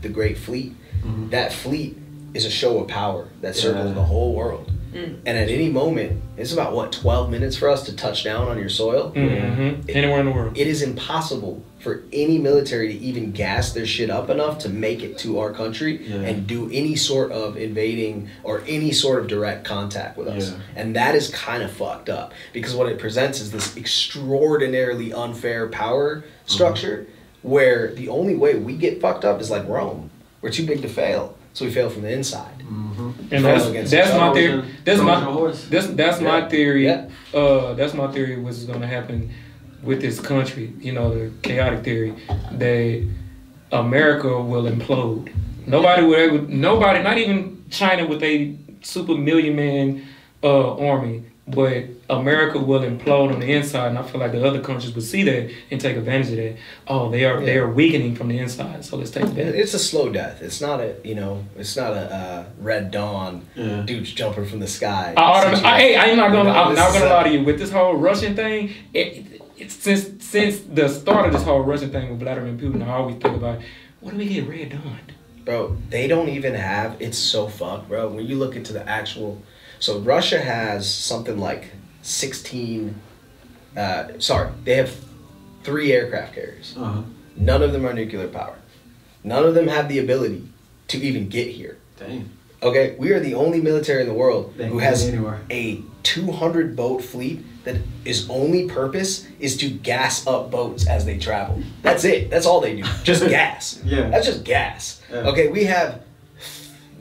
[0.00, 0.74] the Great Fleet.
[1.04, 1.30] Mhm.
[1.30, 1.98] That fleet
[2.32, 3.94] is a show of power that circles Yeah.
[3.94, 4.70] the whole world.
[4.92, 5.20] Mm.
[5.26, 8.58] And at any moment, it's about what twelve minutes for us to touch down on
[8.58, 9.12] your soil.
[9.14, 9.88] Mm-hmm.
[9.88, 10.56] Anywhere in the world.
[10.58, 15.02] It is impossible for any military to even gas their shit up enough to make
[15.02, 16.16] it to our country Yeah.
[16.28, 20.52] and do any sort of invading or any sort of direct contact with us.
[20.52, 20.58] Yeah.
[20.76, 25.68] And that is kind of fucked up because what it presents is this extraordinarily unfair
[25.68, 27.06] power structure
[27.42, 30.10] where the only way we get fucked up is like Rome.
[30.40, 32.61] We're too big to fail, so we fail from the inside.
[32.72, 33.34] Mm-hmm.
[33.34, 34.64] And that's that's my theory.
[34.84, 36.84] That's my that's that's my theory.
[36.86, 37.08] Yeah.
[37.34, 38.36] Uh, that's my theory.
[38.40, 39.32] What's going to happen
[39.82, 40.72] with this country?
[40.78, 42.14] You know, the chaotic theory
[42.52, 43.08] that
[43.72, 45.32] America will implode.
[45.66, 46.38] Nobody would ever.
[46.42, 50.06] Nobody, not even China with a super million man
[50.42, 53.88] uh, army, but America will implode on the inside.
[53.88, 56.56] And I feel like the other countries will see that and take advantage of that.
[56.86, 58.84] Oh, they are they are weakening from the inside.
[58.84, 59.54] So let's take advantage.
[59.56, 60.40] It's a slow death.
[60.40, 61.44] It's not a you know.
[61.56, 63.44] It's not a uh, red dawn.
[63.56, 63.82] Yeah.
[63.82, 65.14] Dudes jumping from the sky.
[65.16, 66.50] I autom- I, hey, I'm not gonna.
[66.50, 67.44] You know, I'm not gonna a- lie to you.
[67.44, 71.60] With this whole Russian thing, it, it, it's since since the start of this whole
[71.62, 73.60] Russian thing with Vladimir Putin, I always think about
[74.00, 74.98] what do we get red dawn?
[75.44, 76.96] Bro, they don't even have.
[77.00, 78.08] It's so fucked, bro.
[78.08, 79.42] When you look into the actual,
[79.82, 81.72] so Russia has something like
[82.02, 82.94] sixteen.
[83.76, 84.94] Uh, sorry, they have
[85.64, 86.76] three aircraft carriers.
[86.78, 87.02] Uh-huh.
[87.36, 88.60] None of them are nuclear powered.
[89.24, 90.48] None of them have the ability
[90.88, 91.78] to even get here.
[91.98, 92.30] Dang.
[92.62, 95.12] Okay, we are the only military in the world They who has
[95.50, 101.18] a 200 boat fleet that is only purpose is to gas up boats as they
[101.18, 101.60] travel.
[101.82, 102.30] That's it.
[102.30, 102.84] That's all they do.
[103.02, 103.80] Just gas.
[103.84, 104.10] Yeah.
[104.10, 105.00] That's just gas.
[105.10, 105.28] Yeah.
[105.30, 106.02] Okay, we have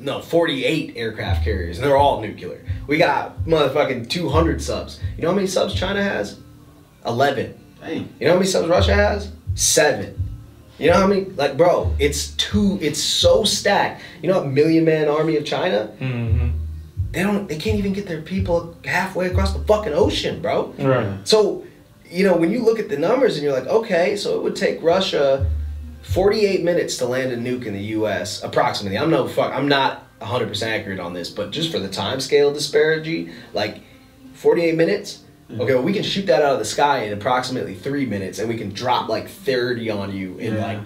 [0.02, 2.66] no 48 aircraft carriers and they're all nuclear.
[2.88, 4.99] We got motherfucking 200 subs.
[5.16, 6.39] You know how many subs China has?
[7.06, 7.58] 11.
[7.80, 8.14] Dang.
[8.20, 9.32] You know how many subs Russia has?
[9.56, 10.18] Seven.
[10.78, 11.26] You know how many?
[11.26, 12.80] Like, bro, it's two.
[12.82, 14.02] It's so stacked.
[14.24, 15.93] You know, a million man army of China.
[15.99, 16.58] Mm-hmm.
[17.12, 17.47] They don't.
[17.47, 20.74] They can't even get their people halfway across the fucking ocean, bro.
[20.80, 21.20] Right.
[21.24, 21.66] So,
[22.10, 24.56] you know, when you look at the numbers and you're like, okay, so it would
[24.56, 25.47] take Russia
[26.02, 28.43] 48 minutes to land a nuke in the U.S.
[28.43, 28.97] approximately.
[28.97, 29.54] I'm no fuck.
[29.54, 33.82] I'm not 100 percent accurate on this, but just for the time scale disparity, like
[34.34, 35.24] 48 minutes.
[35.49, 35.62] Mm-hmm.
[35.62, 38.47] Okay, well, we can shoot that out of the sky in approximately three minutes, and
[38.49, 40.66] we can drop like 30 on you in Yeah.
[40.66, 40.80] like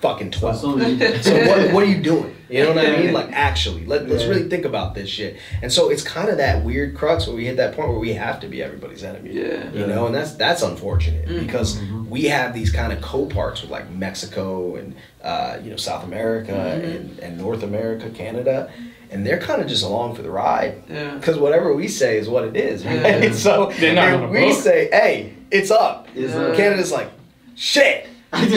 [0.00, 0.56] fucking 12.
[0.60, 2.34] So soon as you- So what, what are you doing?
[2.50, 3.12] You know what I mean?
[3.12, 4.30] Like actually, let, let's Yeah.
[4.30, 5.36] really think about this shit.
[5.62, 8.14] And so it's kind of that weird crux where we hit that point where we
[8.14, 9.32] have to be everybody's enemy.
[9.32, 9.70] Yeah.
[9.72, 11.40] You know, and that's that's unfortunate Mm.
[11.40, 12.08] because Mhm.
[12.08, 16.52] we have these kind of co-parts with like Mexico and uh, you know South America
[16.52, 16.84] Mhm.
[16.96, 18.70] and, and North America, Canada,
[19.10, 21.16] and they're kind of just along for the ride Yeah.
[21.16, 23.02] because whatever we say is what it is, right?
[23.22, 23.32] Yeah.
[23.46, 24.62] So They're not if on the we book.
[24.62, 26.40] say, "Hey, it's up," It's Yeah.
[26.46, 26.56] up.
[26.56, 27.10] Canada's like,
[27.56, 28.06] "Shit."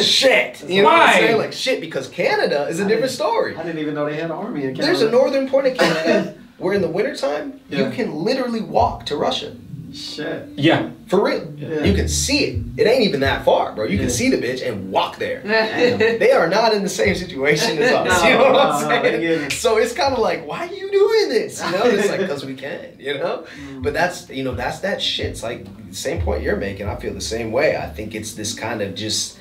[0.02, 0.64] Shit.
[0.70, 1.06] You know what Why?
[1.06, 1.38] I'm saying?
[1.38, 3.56] Like shit because Canada is a I different story.
[3.56, 4.86] I didn't even know they had an army in Canada.
[4.86, 9.16] There's a northern point of Canada where in the wintertime you can literally walk to
[9.16, 9.56] Russia.
[9.94, 10.48] Shit.
[10.56, 10.90] Yeah.
[11.08, 11.54] For real.
[11.58, 11.84] Yeah.
[11.84, 12.64] You can see it.
[12.78, 13.84] It ain't even that far, bro.
[13.84, 14.04] You Yeah.
[14.04, 15.42] can see the bitch and walk there.
[15.46, 16.00] Damn.
[16.00, 18.24] They are not in the same situation as us.
[18.24, 19.22] No, you know what no, I'm no, saying?
[19.22, 19.52] get it.
[19.52, 21.62] so it's kind of like, why are you doing this?
[21.62, 22.96] You know, it's like because we can.
[23.00, 23.84] You know, Mm.
[23.84, 25.26] but that's you know that's that shit.
[25.26, 26.88] It's like the same point you're making.
[26.88, 27.76] I feel the same way.
[27.76, 29.38] I think it's this kind of just,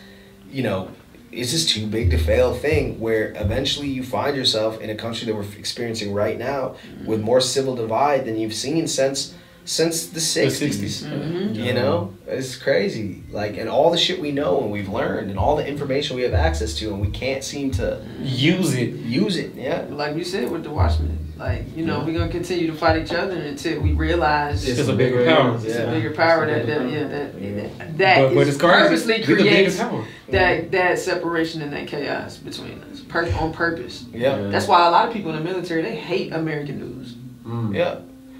[0.51, 0.90] you know,
[1.32, 5.26] it's just too big to fail thing where eventually you find yourself in a country
[5.26, 6.74] that we're experiencing right now
[7.07, 9.34] with more civil divide than you've seen since
[9.64, 11.03] since the The 60s.
[11.03, 11.03] 60s.
[11.05, 11.55] Mhm.
[11.55, 13.22] You know, it's crazy.
[13.30, 16.22] Like, and all the shit we know and we've learned, and all the information we
[16.22, 18.94] have access to, and we can't seem to Use it.
[18.94, 19.53] use it.
[19.57, 19.84] Yeah.
[19.90, 22.05] Like you said with the Watchmen, like you know, Yeah.
[22.05, 25.57] we're gonna continue to fight each other until we realize It's it's, a bigger power.
[25.57, 25.91] a Yeah.
[25.91, 26.88] bigger power It's a that, bigger that power.
[26.88, 27.62] yeah that Yeah.
[27.78, 30.05] that, that but, but is it's purposely You're the biggest creates power.
[30.30, 34.05] that that separation and that chaos between us, per- on purpose.
[34.12, 34.36] Yeah.
[34.51, 37.14] That's why a lot of people in the military they hate American news.
[37.47, 37.74] Mm.
[37.74, 37.97] Yeah.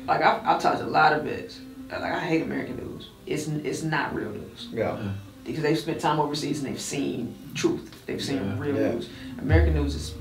[0.07, 1.59] Like I I talked to a lot of vets.
[1.91, 3.09] Like I hate American news.
[3.27, 4.97] It's it's not real news Yeah.
[5.45, 7.91] because they've spent time overseas and they've seen truth.
[8.07, 8.59] They've seen Yeah.
[8.59, 8.93] real Yeah.
[8.93, 9.09] news.
[9.41, 10.15] American news is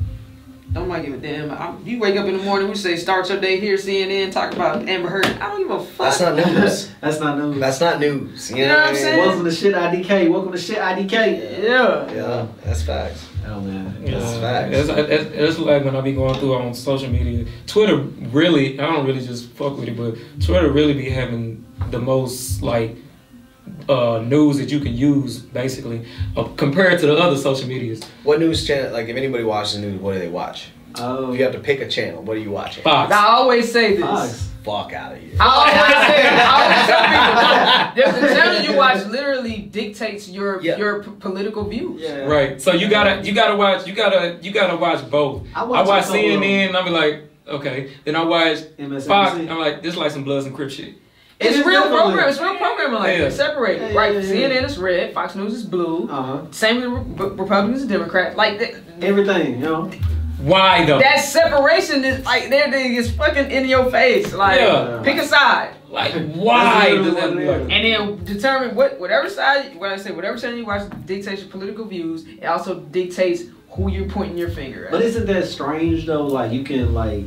[0.74, 1.52] don't like give a damn.
[1.52, 4.54] I, you wake up in the morning, we say start your day here, CNN, talk
[4.54, 5.26] about Amber Heard.
[5.26, 6.08] I don't give a fuck.
[6.08, 6.92] That's not news.
[7.02, 7.60] That's not news.
[7.60, 8.52] That's not news.
[8.52, 9.18] You know, You know what I'm saying?
[9.20, 10.30] Welcome to shit IDK.
[10.32, 11.64] Welcome to shit IDK.
[11.64, 12.14] Yeah.
[12.14, 13.28] Yeah, that's facts.
[13.48, 14.06] Oh man.
[14.06, 14.76] That's Uh, facts.
[14.78, 17.46] It's, it's, it's like when I be going through on social media.
[17.66, 20.16] Twitter really, I don't really just fuck with it, but
[20.46, 22.96] Twitter really be having the most like
[23.88, 26.06] uh, news that you can use basically
[26.38, 28.04] uh, compared to the other social medias.
[28.24, 28.92] What news channel?
[28.92, 30.70] Like, if anybody watches the news, what do they watch?
[30.96, 31.32] Oh.
[31.32, 32.84] If you have to pick a channel, what are you watching?
[32.84, 33.12] Fox.
[33.14, 34.06] I always say this.
[34.06, 34.46] Fox.
[34.64, 35.36] Fuck out of here.
[35.40, 40.62] I always say, I always tell people, no, the channel you watch literally dictates your
[40.62, 40.78] Yeah.
[40.78, 42.02] your p- political views.
[42.02, 42.26] Yeah.
[42.26, 42.62] Right.
[42.62, 45.48] So you gotta you gotta watch you gotta you gotta watch both.
[45.56, 47.92] I I watch watch, a couple of CNN and I'll be like, Okay.
[48.06, 49.08] Then I watch MSNBC.
[49.08, 49.36] Fox.
[49.38, 50.96] I'm like, this like some Bloods and Crip shit.
[51.40, 52.30] It's It's real definitely- program.
[52.30, 53.24] It's real programming like Yeah.
[53.26, 53.34] that.
[53.34, 54.14] Separated, Yeah, right?
[54.14, 54.48] yeah, yeah.
[54.50, 55.14] CNN is red.
[55.14, 56.10] Fox News is blue.
[56.12, 56.38] Uh huh.
[56.52, 58.36] Same with Re- Republicans and Democrats.
[58.36, 59.90] Like th- Everything, you know.
[60.42, 61.00] Why though?
[61.00, 64.34] that separation is like they're they is fucking in your face.
[64.34, 65.00] Like Yeah.
[65.04, 65.70] pick a side.
[65.90, 67.62] like why does that what be it like?
[67.62, 67.68] is.
[67.72, 71.50] And then determine what whatever side what I say whatever side you watch dictates your
[71.52, 72.26] political views.
[72.42, 74.92] It also dictates who you're pointing your finger at.
[74.92, 76.26] But isn't that strange though?
[76.26, 77.24] Like you can like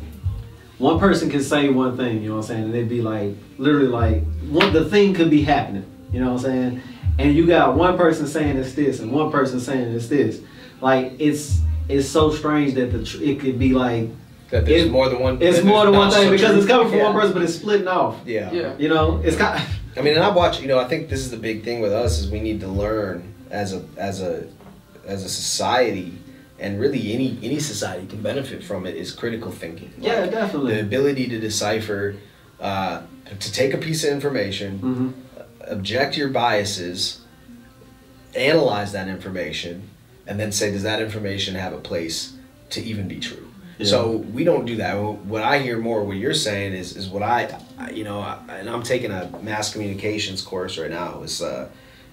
[0.83, 3.35] one person can say one thing, you know what I'm saying, and it'd be like
[3.57, 6.83] literally like one the thing could be happening, you know what I'm saying,
[7.19, 10.41] and you got one person saying it's this and one person saying it's this.
[10.81, 14.09] Like it's it's so strange that the tr- it could be like
[14.51, 15.39] That there's It- more than one.
[15.39, 15.49] Thing.
[15.49, 17.05] It's more than one thing such because a- it's coming from Yeah.
[17.05, 18.17] one person, but it's splitting off.
[18.27, 18.53] Yeah.
[18.53, 18.73] yeah.
[18.79, 19.59] You know, it's got.
[19.97, 20.61] I mean, and I watch.
[20.61, 22.69] You know, I think this is the big thing with us is we need to
[22.69, 24.45] learn as a as a
[25.07, 26.13] as a society,
[26.63, 29.93] and really any any society can benefit from it is critical thinking.
[29.99, 30.75] Yeah, definitely.
[30.75, 32.17] The ability to decipher,
[32.61, 33.03] uh,
[33.39, 35.11] to take a piece of information, hmm
[35.69, 37.21] object your biases,
[38.35, 39.89] analyze that information,
[40.27, 42.35] and then say, does that information have a place
[42.71, 43.49] to even be true?
[43.79, 43.87] Yeah.
[43.87, 44.95] So we don't do that.
[44.97, 47.59] What I hear more, what you're saying is, is what I,
[47.93, 51.23] you know, and I'm taking a mass communications course right now.
[51.23, 51.69] It's uh,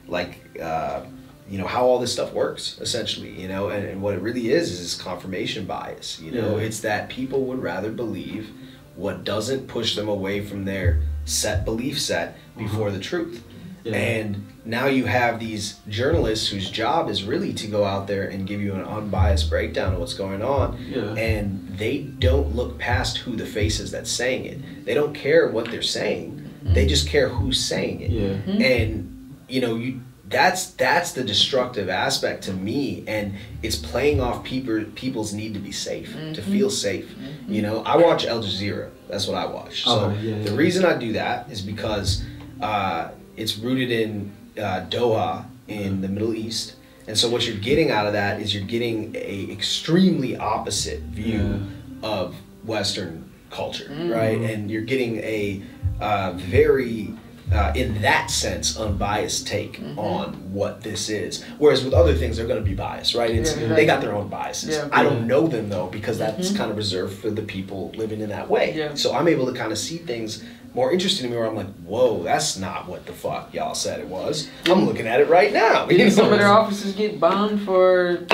[0.07, 1.05] like, uh,
[1.49, 3.31] you know, how all this stuff works essentially.
[3.41, 6.19] You know, and, and what it really is is confirmation bias.
[6.19, 6.65] You know, Yeah.
[6.65, 8.49] it's that people would rather believe
[8.95, 12.63] what doesn't push them away from their set belief set uh-huh.
[12.63, 13.43] before the truth.
[13.83, 13.95] Yeah.
[13.95, 18.45] And now you have these journalists whose job is really to go out there and
[18.45, 20.77] give you an unbiased breakdown of what's going on.
[20.89, 21.13] Yeah.
[21.15, 24.85] And they don't look past who the face is that's saying it.
[24.85, 26.35] They don't care what they're saying.
[26.61, 26.89] They mm-hmm.
[26.89, 28.11] just care who's saying it.
[28.11, 28.29] Yeah.
[28.29, 28.61] Mm-hmm.
[28.61, 34.43] And you know, you that's that's the destructive aspect to me and it's playing off
[34.43, 37.13] people people's need to be safe, to feel safe.
[37.47, 38.91] You know, I watch Al Jazeera.
[39.07, 39.83] That's what I watch.
[39.83, 40.55] So Okay, yeah, the yeah.
[40.57, 42.23] reason I do that is because
[42.61, 46.75] uh, it's rooted in uh, Doha in the Middle East,
[47.07, 51.61] and so what you're getting out of that is you're getting a extremely opposite view
[52.03, 54.39] of Western culture, right?
[54.39, 55.61] And you're getting a
[55.99, 57.13] uh, very
[57.51, 61.43] uh, in that sense, unbiased take on what this is.
[61.57, 63.31] Whereas with other things, they're going to be biased, right?
[63.31, 64.75] It's, Yeah, They got their own biases.
[64.75, 64.89] Yeah.
[64.91, 68.29] I don't know them though because that's kind of reserved for the people living in
[68.29, 68.75] that way.
[68.75, 68.93] Yeah.
[68.93, 70.43] So I'm able to kind of see things
[70.75, 73.99] more interesting to me where I'm like, whoa, that's not what the fuck y'all said
[73.99, 74.47] it was.
[74.67, 75.89] I'm looking at it right now.
[75.89, 78.25] You Didn't some of their offices get bombed for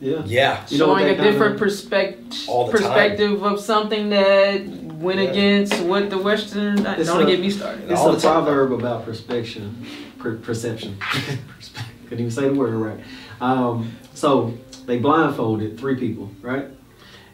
[0.00, 0.22] Yeah.
[0.26, 0.64] Yeah.
[0.68, 2.72] You know what showing they a different perspective All time.
[2.72, 4.60] perspective of something that
[4.98, 5.30] went Yeah.
[5.30, 6.84] against what the Western?
[6.86, 7.90] It's don't a- get me started.
[7.90, 8.44] It's All a the time.
[8.44, 9.84] proverb about perspection,
[10.18, 10.96] per- perception.
[11.00, 13.00] Perspe- Couldn't even say the word right.
[13.40, 14.54] Um, so
[14.86, 16.66] they blindfolded three people, right?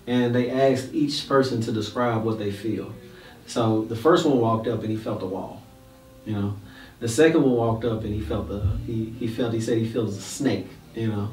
[0.06, 2.92] And they asked each person to describe what they feel.
[3.46, 5.62] So the first one walked up and he felt a wall,
[6.26, 6.56] you know.
[7.00, 9.86] The second one walked up and he felt the he, he felt he said he
[9.88, 11.30] feels a snake, you know.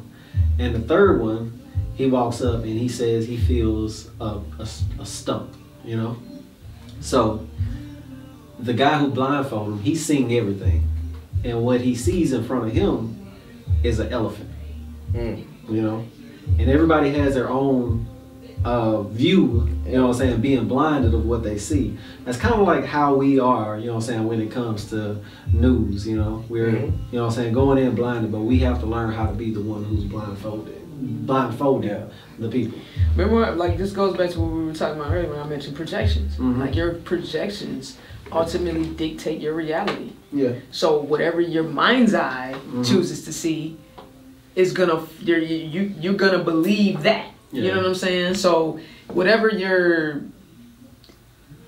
[0.59, 1.59] And the third one,
[1.95, 4.67] he walks up and he says he feels a, a,
[4.99, 5.53] a stump,
[5.85, 6.17] you know.
[6.99, 7.45] So
[8.59, 10.83] the guy who blindfolded him, he's seeing everything.
[11.43, 13.17] And what he sees in front of him
[13.83, 14.49] is an elephant,
[15.13, 15.43] Mm.
[15.69, 16.05] you know?
[16.59, 18.05] And everybody has their own
[18.63, 21.97] uh, view, you know what I'm saying, being blinded of what they see.
[22.25, 24.85] That's kind of like how we are, you know what I'm saying, when it comes
[24.91, 25.17] to
[25.51, 26.45] news, you know?
[26.47, 26.81] We're, Mhm.
[27.11, 29.33] you know what I'm saying, going in blinded, but we have to learn how to
[29.33, 32.03] be the one who's blindfolded, blindfolding Yeah.
[32.39, 32.79] the people.
[33.15, 35.75] Remember, like this goes back to what we were talking about earlier when I mentioned
[35.75, 36.35] projections.
[36.37, 36.59] Mhm.
[36.59, 37.97] Like your projections
[38.31, 40.11] ultimately dictate your reality.
[40.31, 40.51] Yeah.
[40.71, 42.87] So whatever your mind's eye Mhm.
[42.87, 43.77] chooses to see
[44.55, 47.25] is gonna you're you you- you're gonna believe that.
[47.51, 48.35] You know what I'm saying?
[48.35, 48.79] So
[49.09, 50.21] whatever your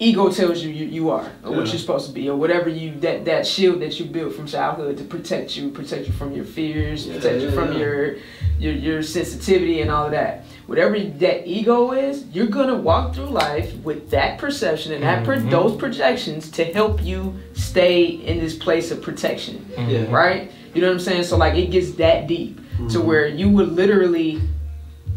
[0.03, 2.93] ego tells you you, you are or what you're supposed to be or whatever you
[2.99, 6.45] that that shield that you built from childhood to protect you protect you from your
[6.45, 7.79] fears Yeah, protect you from yeah.
[7.79, 8.15] your
[8.59, 13.29] your your sensitivity and all of that whatever that ego is you're gonna walk through
[13.47, 15.49] life with that perception and that pro- Mhm.
[15.49, 20.11] those projections to help you stay in this place of protection Yeah.
[20.11, 22.57] right you know what i'm saying so like it gets that deep
[22.89, 23.03] to Mhm.
[23.05, 24.41] where you would literally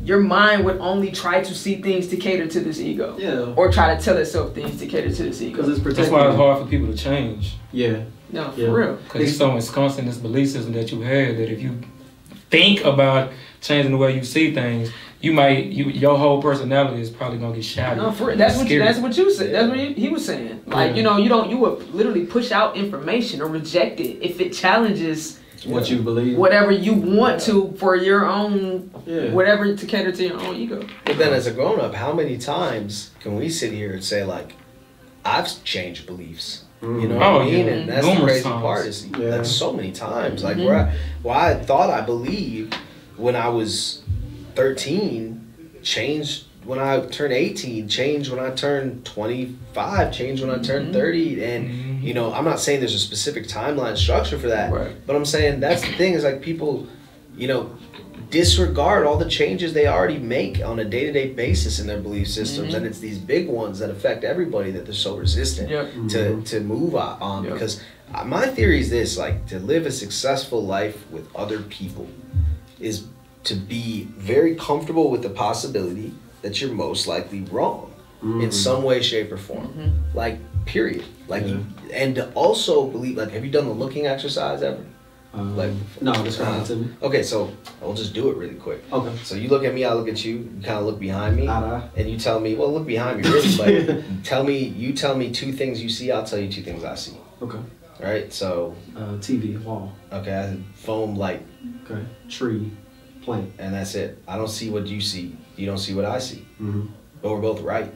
[0.07, 3.53] your mind would only try to see things to cater to this ego Yeah.
[3.57, 6.15] or try to tell itself things to cater to this ego Because it's That's protecting.
[6.15, 7.57] why it's hard for people to change.
[7.73, 8.05] Yeah.
[8.31, 11.51] no for real Because it's so ensconced in this belief system that you have that
[11.53, 11.81] if you
[12.51, 14.91] think about changing the way you see things,
[15.21, 17.99] you might you your whole personality is probably gonna get shattered.
[18.03, 18.37] No, for.
[18.37, 19.53] That's what you, that's what you said.
[19.53, 20.63] That's what he, he was saying.
[20.67, 20.97] Like Yeah.
[20.99, 24.53] you know, you don't you would literally push out information or reject it if it
[24.53, 26.37] challenges what you believe.
[26.37, 29.33] whatever you want to for your own, Yeah.
[29.33, 30.85] whatever to cater to your own ego.
[31.05, 34.25] But then, as a grown up, how many times can we sit here and say
[34.25, 34.53] like,
[35.25, 36.63] I've changed beliefs?
[36.83, 37.67] You know Oh, what I mean?
[37.67, 37.73] yeah.
[37.73, 38.63] And that's the crazy times.
[38.63, 39.31] part is Yeah.
[39.31, 40.45] that's so many times.
[40.45, 40.67] Like Mhm.
[40.67, 40.93] where I,
[41.23, 42.77] where I thought I believed
[43.17, 44.03] when I was
[44.55, 45.47] thirteen,
[45.83, 50.89] changed when I turned eighteen, changed when I turned twenty five, changed when I turned
[50.89, 50.93] Mhm.
[50.93, 52.03] thirty, and Mhm.
[52.03, 54.92] you know I'm not saying there's a specific timeline structure for that, Right.
[55.07, 56.86] but I'm saying that's the thing is like people,
[57.36, 57.70] you know,
[58.30, 62.72] disregard all the changes they already make on a day-to-day basis in their belief systems
[62.72, 62.78] Mhm.
[62.78, 65.88] and it's these big ones that affect everybody that they're so resistant Yep.
[66.09, 67.53] to, to move on, on Yep.
[67.53, 67.80] because
[68.14, 72.07] uh, my theory is this like to live a successful life with other people
[72.80, 73.05] is
[73.44, 77.90] to be very comfortable with the possibility that you're most likely wrong
[78.23, 78.53] in Mhm.
[78.53, 80.14] some way shape or form Mhm.
[80.14, 81.49] like period like Yeah.
[81.55, 84.79] you, and to also believe like have you done the looking exercise ever
[85.35, 86.87] Um, like no, describe uh, it to me.
[87.03, 87.51] okay so
[87.83, 89.12] i'll just do it really quick Okay.
[89.23, 91.43] so you look at me, I look at you, you kind of look behind me,
[91.47, 91.83] Eye to eye.
[91.97, 95.31] and you tell me, well, look behind me, really, but tell me, you tell me
[95.31, 97.17] two things you see, I'll tell you two things I see.
[97.43, 97.59] Okay.
[97.59, 99.93] All right, so, Uh, TV, wall.
[100.12, 101.43] okay, foam, light,
[101.85, 102.01] Okay.
[102.31, 102.71] Tree,
[103.23, 103.51] plant.
[103.59, 104.17] and that's it.
[104.27, 106.87] I don't see what you see, you don't see what I see, Mm-hmm.
[107.21, 107.93] but we're both right,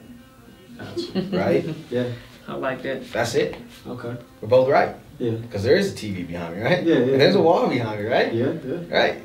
[0.81, 1.21] Gotcha.
[1.37, 1.65] right?
[1.91, 2.05] yeah.
[2.49, 3.11] I like that.
[3.13, 3.57] that's it.
[3.87, 4.17] Okay.
[4.41, 5.33] We're both right, Yeah.
[5.33, 6.83] because there is a TV behind me, right?
[6.83, 8.33] Yeah, yeah, And there's a wall behind me, right?
[8.35, 8.53] Yeah.
[8.67, 8.79] Yeah.
[8.99, 9.23] Right.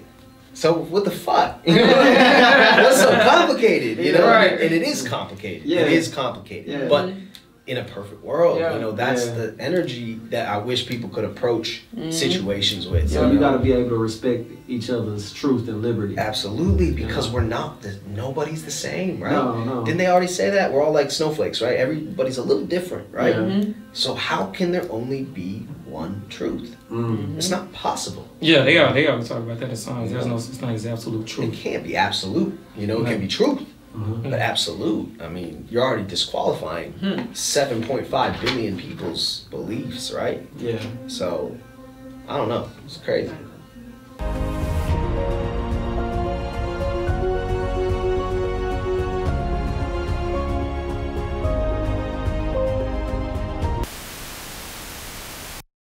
[0.54, 1.60] So what the fuck?
[1.68, 2.84] You know?
[2.84, 4.06] What's so complicated?
[4.06, 4.52] You know, Right.
[4.54, 5.66] and it is complicated.
[5.68, 5.82] Yeah.
[5.82, 6.68] It is complicated.
[6.72, 6.88] Yeah.
[6.88, 7.14] But
[7.68, 8.76] in a perfect world, Yeah.
[8.76, 9.34] you know, that's Yeah.
[9.34, 12.14] the energy that I wish people could approach Mhm.
[12.14, 13.12] situations with.
[13.12, 13.34] So know?
[13.34, 16.16] you got to be able to respect each other's truth and liberty.
[16.18, 17.34] Absolutely, because Yeah.
[17.34, 17.82] we're not.
[17.82, 19.32] The, nobody's the same, right?
[19.32, 19.84] No, no.
[19.84, 20.72] Didn't they already say that?
[20.72, 21.76] We're all like snowflakes, right?
[21.76, 23.34] Everybody's a little different, right?
[23.34, 23.42] Yeah.
[23.42, 23.74] Mhm.
[23.94, 26.76] So how can there only be one truth?
[26.92, 27.36] Mm.
[27.38, 28.28] It's not possible.
[28.42, 28.94] Yeah, they are.
[28.94, 30.12] They always talk about that in songs.
[30.12, 31.52] There's no such thing as absolute truth.
[31.54, 32.56] It can't be absolute.
[32.78, 33.62] You know, it can be truth,
[33.96, 34.30] Mm-hmm.
[34.30, 37.32] But absolute, I mean, you're already disqualifying hmm.
[37.32, 40.46] 7.5 billion people's beliefs, right?
[40.58, 40.86] Yeah.
[41.08, 41.58] So,
[42.28, 42.70] I don't know.
[42.86, 43.34] It's crazy.